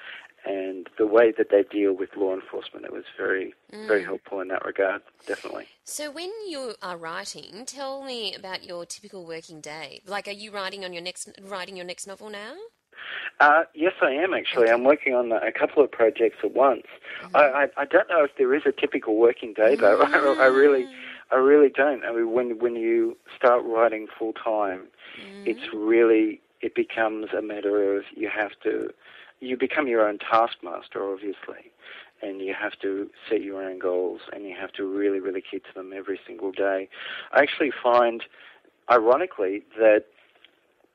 and 0.46 0.88
the 0.96 1.06
way 1.06 1.32
that 1.36 1.50
they 1.50 1.64
deal 1.64 1.92
with 1.92 2.10
law 2.16 2.34
enforcement. 2.34 2.84
It 2.84 2.92
was 2.92 3.04
very 3.16 3.54
mm. 3.72 3.86
very 3.86 4.04
helpful 4.04 4.40
in 4.40 4.48
that 4.48 4.64
regard, 4.64 5.02
definitely. 5.26 5.66
So 5.84 6.10
when 6.10 6.30
you 6.48 6.74
are 6.82 6.96
writing, 6.96 7.64
tell 7.66 8.04
me 8.04 8.34
about 8.34 8.64
your 8.64 8.86
typical 8.86 9.26
working 9.26 9.60
day. 9.60 10.00
Like, 10.06 10.28
are 10.28 10.32
you 10.32 10.52
writing 10.52 10.84
on 10.84 10.92
your 10.92 11.02
next 11.02 11.30
writing 11.42 11.76
your 11.76 11.86
next 11.86 12.06
novel 12.06 12.30
now? 12.30 12.54
Uh, 13.40 13.64
yes, 13.74 13.92
I 14.00 14.12
am 14.12 14.32
actually. 14.32 14.70
I'm 14.70 14.84
working 14.84 15.14
on 15.14 15.30
a 15.32 15.52
couple 15.52 15.84
of 15.84 15.90
projects 15.90 16.38
at 16.42 16.54
once. 16.54 16.86
Mm-hmm. 17.22 17.36
I, 17.36 17.40
I, 17.40 17.68
I 17.82 17.84
don't 17.84 18.08
know 18.08 18.24
if 18.24 18.30
there 18.38 18.54
is 18.54 18.62
a 18.64 18.72
typical 18.72 19.16
working 19.16 19.52
day 19.52 19.74
though. 19.74 20.00
I, 20.00 20.44
I 20.44 20.46
really, 20.46 20.84
mm. 20.84 20.92
I 21.30 21.36
really 21.36 21.68
don't. 21.68 22.04
I 22.04 22.12
mean, 22.12 22.32
when 22.32 22.58
when 22.58 22.76
you 22.76 23.16
start 23.36 23.64
writing 23.64 24.06
full 24.18 24.32
time, 24.32 24.86
mm. 25.20 25.46
it's 25.46 25.72
really 25.74 26.40
it 26.62 26.74
becomes 26.74 27.26
a 27.36 27.42
matter 27.42 27.96
of 27.96 28.04
you 28.14 28.28
have 28.28 28.52
to, 28.62 28.90
you 29.40 29.56
become 29.56 29.86
your 29.86 30.06
own 30.06 30.18
taskmaster, 30.18 31.10
obviously, 31.10 31.70
and 32.22 32.40
you 32.40 32.54
have 32.58 32.78
to 32.80 33.10
set 33.28 33.42
your 33.42 33.62
own 33.62 33.78
goals 33.78 34.20
and 34.32 34.44
you 34.44 34.56
have 34.58 34.72
to 34.72 34.84
really, 34.84 35.20
really 35.20 35.42
keep 35.42 35.64
to 35.64 35.74
them 35.74 35.92
every 35.94 36.18
single 36.26 36.52
day. 36.52 36.88
I 37.32 37.42
actually 37.42 37.72
find, 37.82 38.22
ironically, 38.90 39.62
that 39.78 40.04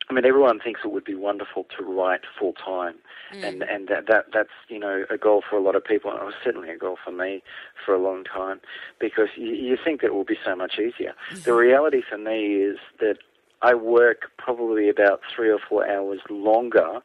I 0.09 0.13
mean, 0.13 0.25
everyone 0.25 0.59
thinks 0.59 0.81
it 0.83 0.91
would 0.91 1.05
be 1.05 1.15
wonderful 1.15 1.65
to 1.77 1.85
write 1.85 2.21
full 2.37 2.51
time, 2.53 2.95
mm. 3.33 3.45
and 3.45 3.63
and 3.63 3.87
that, 3.87 4.07
that 4.07 4.25
that's 4.33 4.49
you 4.67 4.77
know 4.77 5.05
a 5.09 5.17
goal 5.17 5.41
for 5.49 5.55
a 5.55 5.61
lot 5.61 5.73
of 5.73 5.85
people, 5.85 6.11
and 6.11 6.19
it 6.19 6.25
was 6.25 6.33
certainly 6.43 6.69
a 6.69 6.77
goal 6.77 6.97
for 7.01 7.11
me 7.11 7.41
for 7.85 7.93
a 7.93 7.97
long 7.97 8.25
time, 8.25 8.59
because 8.99 9.29
you, 9.37 9.53
you 9.53 9.77
think 9.81 10.01
that 10.01 10.07
it 10.07 10.13
will 10.13 10.25
be 10.25 10.37
so 10.43 10.53
much 10.53 10.73
easier. 10.73 11.13
Mm-hmm. 11.31 11.43
The 11.43 11.53
reality 11.53 12.01
for 12.09 12.17
me 12.17 12.55
is 12.55 12.77
that 12.99 13.19
I 13.61 13.73
work 13.73 14.31
probably 14.37 14.89
about 14.89 15.21
three 15.33 15.49
or 15.49 15.59
four 15.59 15.89
hours 15.89 16.19
longer 16.29 17.01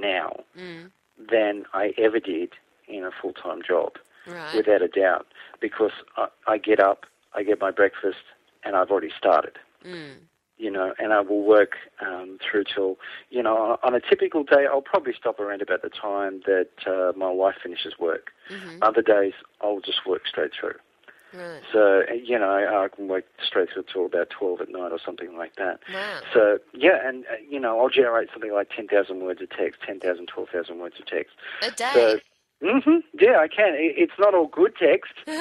now 0.00 0.44
than 1.30 1.64
I 1.74 1.92
ever 1.98 2.20
did 2.20 2.50
in 2.86 3.04
a 3.04 3.10
full 3.10 3.32
time 3.32 3.60
job 3.66 3.92
Right. 4.26 4.54
without 4.54 4.82
a 4.82 4.88
doubt, 4.88 5.26
because 5.60 5.92
I, 6.16 6.28
I 6.46 6.58
get 6.58 6.80
up, 6.80 7.06
I 7.34 7.42
get 7.42 7.60
my 7.60 7.70
breakfast, 7.70 8.18
and 8.64 8.76
I've 8.76 8.90
already 8.90 9.10
started. 9.16 9.58
You 10.58 10.70
know, 10.72 10.92
and 10.98 11.12
I 11.12 11.20
will 11.20 11.44
work 11.44 11.76
um, 12.04 12.38
through 12.42 12.64
till, 12.74 12.96
you 13.30 13.42
know, 13.42 13.78
on 13.84 13.94
a 13.94 14.00
typical 14.00 14.42
day, 14.42 14.66
I'll 14.68 14.82
probably 14.82 15.12
stop 15.18 15.38
around 15.38 15.62
about 15.62 15.82
the 15.82 15.88
time 15.88 16.42
that 16.46 16.70
uh, 16.86 17.12
my 17.16 17.30
wife 17.30 17.54
finishes 17.62 17.94
work. 17.98 18.32
Other 18.82 19.00
days, 19.00 19.34
I'll 19.60 19.80
just 19.80 20.04
work 20.04 20.26
straight 20.26 20.50
through. 20.58 20.74
Right. 21.32 21.62
So, 21.72 22.02
you 22.12 22.38
know, 22.38 22.50
I, 22.50 22.84
I 22.84 22.88
can 22.88 23.08
work 23.08 23.24
straight 23.44 23.70
through 23.72 23.84
till 23.92 24.06
about 24.06 24.30
12 24.30 24.60
at 24.62 24.68
night 24.70 24.92
or 24.92 24.98
something 25.04 25.36
like 25.36 25.56
that. 25.56 25.80
Wow. 25.92 26.20
So, 26.32 26.58
yeah, 26.72 27.06
and, 27.06 27.26
uh, 27.26 27.34
you 27.48 27.60
know, 27.60 27.78
I'll 27.80 27.90
generate 27.90 28.30
something 28.32 28.52
like 28.52 28.70
10,000 28.74 29.20
words 29.20 29.42
of 29.42 29.50
text, 29.50 29.82
10,000, 29.86 30.26
12,000 30.26 30.78
words 30.78 30.96
of 30.98 31.06
text. 31.06 31.34
A 31.62 31.70
day. 31.70 31.92
So, 31.94 32.18
hmm 32.60 32.98
yeah, 33.20 33.38
I 33.38 33.46
can. 33.46 33.74
It, 33.74 33.94
it's 33.96 34.18
not 34.18 34.34
all 34.34 34.48
good 34.48 34.74
text. 34.76 35.12
it's 35.26 35.38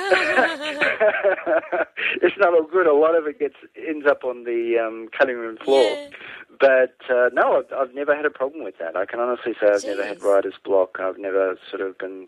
not 2.38 2.54
all 2.54 2.67
good. 2.69 2.86
A 2.86 2.93
lot 2.93 3.15
of 3.15 3.26
it 3.26 3.39
gets 3.39 3.56
ends 3.76 4.06
up 4.08 4.23
on 4.23 4.43
the 4.43 4.78
um, 4.78 5.10
cutting 5.17 5.38
room 5.38 5.58
floor. 5.58 5.97
Yeah. 6.00 6.10
But 6.60 6.97
uh, 7.10 7.30
no, 7.34 7.58
I've, 7.58 7.73
I've 7.73 7.95
never 7.95 8.15
had 8.15 8.26
a 8.26 8.30
problem 8.30 8.63
with 8.63 8.78
that. 8.80 8.95
I 8.95 9.06
can 9.06 9.19
honestly 9.19 9.56
say 9.60 9.67
I've 9.73 9.84
never 9.84 10.06
had 10.06 10.21
writer's 10.21 10.60
block. 10.63 11.00
I've 11.00 11.17
never 11.17 11.58
sort 11.71 11.82
of 11.82 11.97
been 11.97 12.28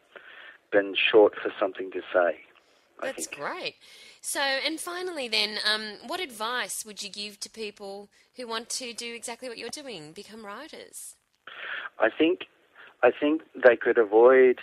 been 0.71 0.95
short 0.95 1.35
for 1.35 1.51
something 1.59 1.91
to 1.91 2.01
say. 2.11 2.39
That's 3.01 3.27
great. 3.27 3.75
So, 4.21 4.39
and 4.39 4.79
finally, 4.79 5.27
then, 5.27 5.57
um, 5.65 6.07
what 6.07 6.19
advice 6.19 6.85
would 6.85 7.01
you 7.01 7.09
give 7.09 7.39
to 7.41 7.49
people 7.49 8.09
who 8.35 8.47
want 8.47 8.69
to 8.71 8.93
do 8.93 9.13
exactly 9.13 9.47
what 9.47 9.57
you're 9.57 9.69
doing, 9.69 10.11
become 10.11 10.45
writers? 10.45 11.15
I 11.99 12.09
think 12.09 12.41
I 13.01 13.11
think 13.17 13.41
they 13.55 13.75
could 13.75 13.97
avoid 13.97 14.59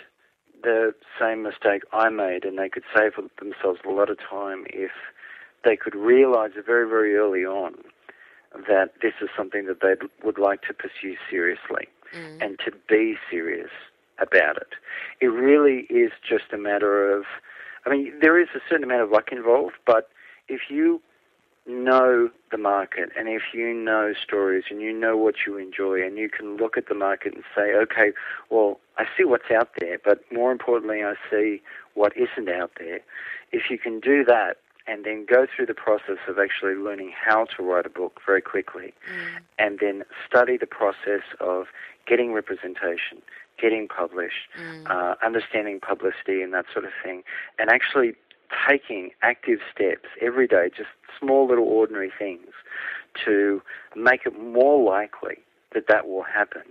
the 0.61 0.93
same 1.19 1.43
mistake 1.43 1.83
I 1.91 2.09
made, 2.09 2.45
and 2.45 2.57
they 2.57 2.69
could 2.69 2.83
save 2.95 3.13
themselves 3.39 3.79
a 3.85 3.89
lot 3.89 4.09
of 4.09 4.17
time 4.19 4.65
if 4.69 4.91
they 5.63 5.75
could 5.75 5.95
realize 5.95 6.51
very, 6.65 6.87
very 6.87 7.15
early 7.15 7.45
on 7.45 7.75
that 8.67 8.93
this 9.01 9.13
is 9.21 9.29
something 9.35 9.65
that 9.65 9.81
they 9.81 9.95
would 10.23 10.39
like 10.39 10.61
to 10.63 10.73
pursue 10.73 11.15
seriously 11.29 11.87
and 12.39 12.57
to 12.65 12.71
be 12.87 13.15
serious 13.29 13.69
about 14.19 14.57
it. 14.57 14.69
It 15.19 15.27
really 15.27 15.81
is 15.89 16.11
just 16.27 16.53
a 16.53 16.57
matter 16.57 17.11
of 17.11 17.25
I 17.87 17.91
mean, 17.91 18.13
there 18.21 18.39
is 18.39 18.49
a 18.53 18.59
certain 18.69 18.83
amount 18.83 19.01
of 19.01 19.11
luck 19.11 19.31
involved, 19.31 19.75
but 19.85 20.09
if 20.49 20.61
you 20.69 21.01
know 21.65 22.29
the 22.51 22.57
market 22.57 23.09
and 23.17 23.27
if 23.27 23.41
you 23.53 23.73
know 23.73 24.13
stories 24.21 24.65
and 24.69 24.81
you 24.81 24.93
know 24.93 25.17
what 25.17 25.35
you 25.45 25.57
enjoy 25.57 26.01
and 26.05 26.17
you 26.17 26.29
can 26.29 26.57
look 26.57 26.77
at 26.77 26.87
the 26.87 26.95
market 26.95 27.33
and 27.33 27.43
say, 27.55 27.73
okay, 27.75 28.11
well, 28.49 28.79
I 28.97 29.05
see 29.17 29.23
what's 29.23 29.51
out 29.51 29.69
there, 29.79 29.99
but 30.03 30.21
more 30.31 30.51
importantly, 30.51 31.03
I 31.03 31.13
see 31.29 31.61
what 31.93 32.13
isn't 32.17 32.49
out 32.49 32.71
there. 32.77 32.99
If 33.51 33.69
you 33.69 33.77
can 33.77 33.99
do 33.99 34.23
that 34.25 34.57
and 34.87 35.05
then 35.05 35.25
go 35.29 35.45
through 35.53 35.67
the 35.67 35.73
process 35.73 36.17
of 36.27 36.39
actually 36.39 36.75
learning 36.75 37.11
how 37.11 37.45
to 37.57 37.63
write 37.63 37.85
a 37.85 37.89
book 37.89 38.19
very 38.25 38.41
quickly 38.41 38.93
mm. 39.09 39.41
and 39.59 39.79
then 39.79 40.03
study 40.27 40.57
the 40.57 40.67
process 40.67 41.23
of 41.39 41.67
getting 42.05 42.33
representation, 42.33 43.21
getting 43.59 43.87
published, 43.87 44.49
mm. 44.59 44.89
uh, 44.89 45.15
understanding 45.25 45.79
publicity 45.79 46.41
and 46.41 46.53
that 46.53 46.65
sort 46.71 46.85
of 46.85 46.91
thing, 47.03 47.23
and 47.59 47.69
actually 47.69 48.13
taking 48.67 49.11
active 49.21 49.59
steps 49.73 50.07
every 50.21 50.47
day, 50.47 50.69
just 50.75 50.89
small 51.19 51.47
little 51.47 51.65
ordinary 51.65 52.11
things, 52.17 52.51
to 53.25 53.61
make 53.95 54.25
it 54.25 54.39
more 54.39 54.83
likely 54.83 55.37
that 55.73 55.85
that 55.87 56.07
will 56.07 56.23
happen, 56.23 56.63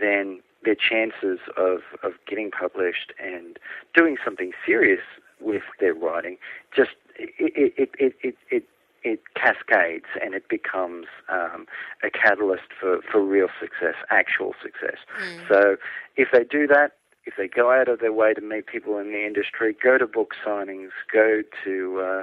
then 0.00 0.40
their 0.64 0.74
chances 0.74 1.38
of, 1.56 1.80
of 2.02 2.12
getting 2.28 2.50
published 2.50 3.12
and 3.22 3.58
doing 3.94 4.16
something 4.24 4.52
serious 4.64 5.00
with 5.40 5.62
their 5.80 5.94
writing 5.94 6.38
just 6.74 6.90
it 7.18 7.74
it 7.76 7.90
it 7.98 8.14
it, 8.22 8.36
it, 8.50 8.64
it 9.06 9.20
cascades 9.36 10.06
and 10.20 10.34
it 10.34 10.48
becomes 10.48 11.06
um, 11.28 11.66
a 12.02 12.10
catalyst 12.10 12.70
for, 12.78 13.00
for 13.10 13.24
real 13.24 13.46
success, 13.60 13.94
actual 14.10 14.52
success. 14.60 14.98
Mm. 15.22 15.48
So 15.48 15.76
if 16.16 16.28
they 16.32 16.42
do 16.42 16.66
that, 16.66 16.96
if 17.24 17.34
they 17.38 17.46
go 17.46 17.70
out 17.70 17.88
of 17.88 18.00
their 18.00 18.12
way 18.12 18.34
to 18.34 18.40
meet 18.40 18.66
people 18.66 18.98
in 18.98 19.12
the 19.12 19.24
industry, 19.24 19.76
go 19.80 19.96
to 19.96 20.06
book 20.06 20.34
signings, 20.44 20.90
go 21.12 21.42
to 21.64 22.00
uh, 22.00 22.22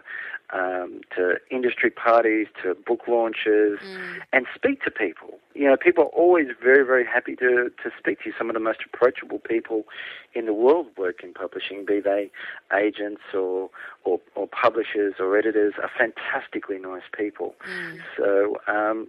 um, 0.54 1.02
to 1.16 1.36
industry 1.50 1.90
parties, 1.90 2.48
to 2.62 2.76
book 2.76 3.02
launches, 3.08 3.80
mm. 3.84 4.20
and 4.32 4.46
speak 4.56 4.84
to 4.84 4.92
people. 4.92 5.40
You 5.56 5.68
know, 5.68 5.78
people 5.78 6.06
are 6.06 6.08
always 6.08 6.48
very, 6.62 6.86
very 6.86 7.06
happy 7.06 7.36
to 7.38 7.72
to 7.84 7.92
speak 7.98 8.20
to 8.22 8.30
you. 8.30 8.34
Some 8.38 8.50
of 8.50 8.54
the 8.54 8.60
most 8.60 8.80
approachable 8.86 9.40
people 9.40 9.84
in 10.34 10.46
the 10.46 10.54
world 10.54 10.88
work 10.98 11.24
in 11.24 11.34
publishing, 11.34 11.86
be 11.86 12.00
they 12.00 12.32
agents 12.74 13.22
or 13.34 13.70
or, 14.04 14.20
or 14.36 14.48
publishers 14.48 15.16
or 15.20 15.38
editors, 15.38 15.74
are 15.82 15.92
fantastically 15.98 16.80
nice 16.80 17.04
people. 17.18 17.56
Mm. 17.68 18.00
So. 18.18 18.58
Um, 18.68 19.08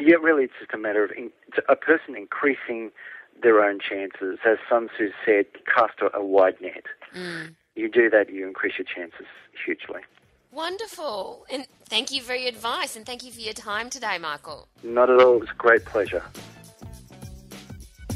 yeah, 0.00 0.14
really, 0.14 0.44
it's 0.44 0.52
just 0.60 0.72
a 0.72 0.78
matter 0.78 1.02
of 1.02 1.10
in, 1.10 1.32
a 1.68 1.74
person 1.74 2.14
increasing 2.14 2.92
their 3.42 3.60
own 3.60 3.80
chances. 3.80 4.38
As 4.46 4.58
Sun 4.70 4.90
Tzu 4.94 5.10
said, 5.26 5.46
cast 5.66 5.94
a, 6.14 6.24
wide 6.24 6.60
net. 6.60 6.84
Mm. 7.16 7.56
You 7.74 7.88
do 7.88 8.08
that, 8.10 8.32
you 8.32 8.46
increase 8.46 8.74
your 8.78 8.86
chances 8.86 9.26
hugely. 9.64 10.02
Wonderful. 10.58 11.46
And 11.50 11.66
thank 11.84 12.10
you 12.10 12.20
for 12.20 12.34
your 12.34 12.48
advice 12.48 12.96
and 12.96 13.06
thank 13.06 13.22
you 13.22 13.30
for 13.30 13.38
your 13.38 13.52
time 13.52 13.90
today, 13.90 14.18
Michael. 14.18 14.66
Not 14.82 15.08
at 15.08 15.22
all. 15.22 15.36
It 15.36 15.40
was 15.42 15.50
a 15.50 15.54
great 15.54 15.84
pleasure. 15.84 16.24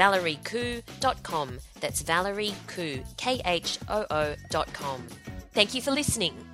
valeriekhoo.com. 0.00 1.58
That's 1.80 2.00
Valerie 2.02 2.54
Khoo, 2.66 3.04
K 3.18 3.42
H 3.44 3.78
O 3.88 4.06
O.com. 4.10 5.06
Thank 5.52 5.74
you 5.74 5.82
for 5.82 5.90
listening. 5.90 6.49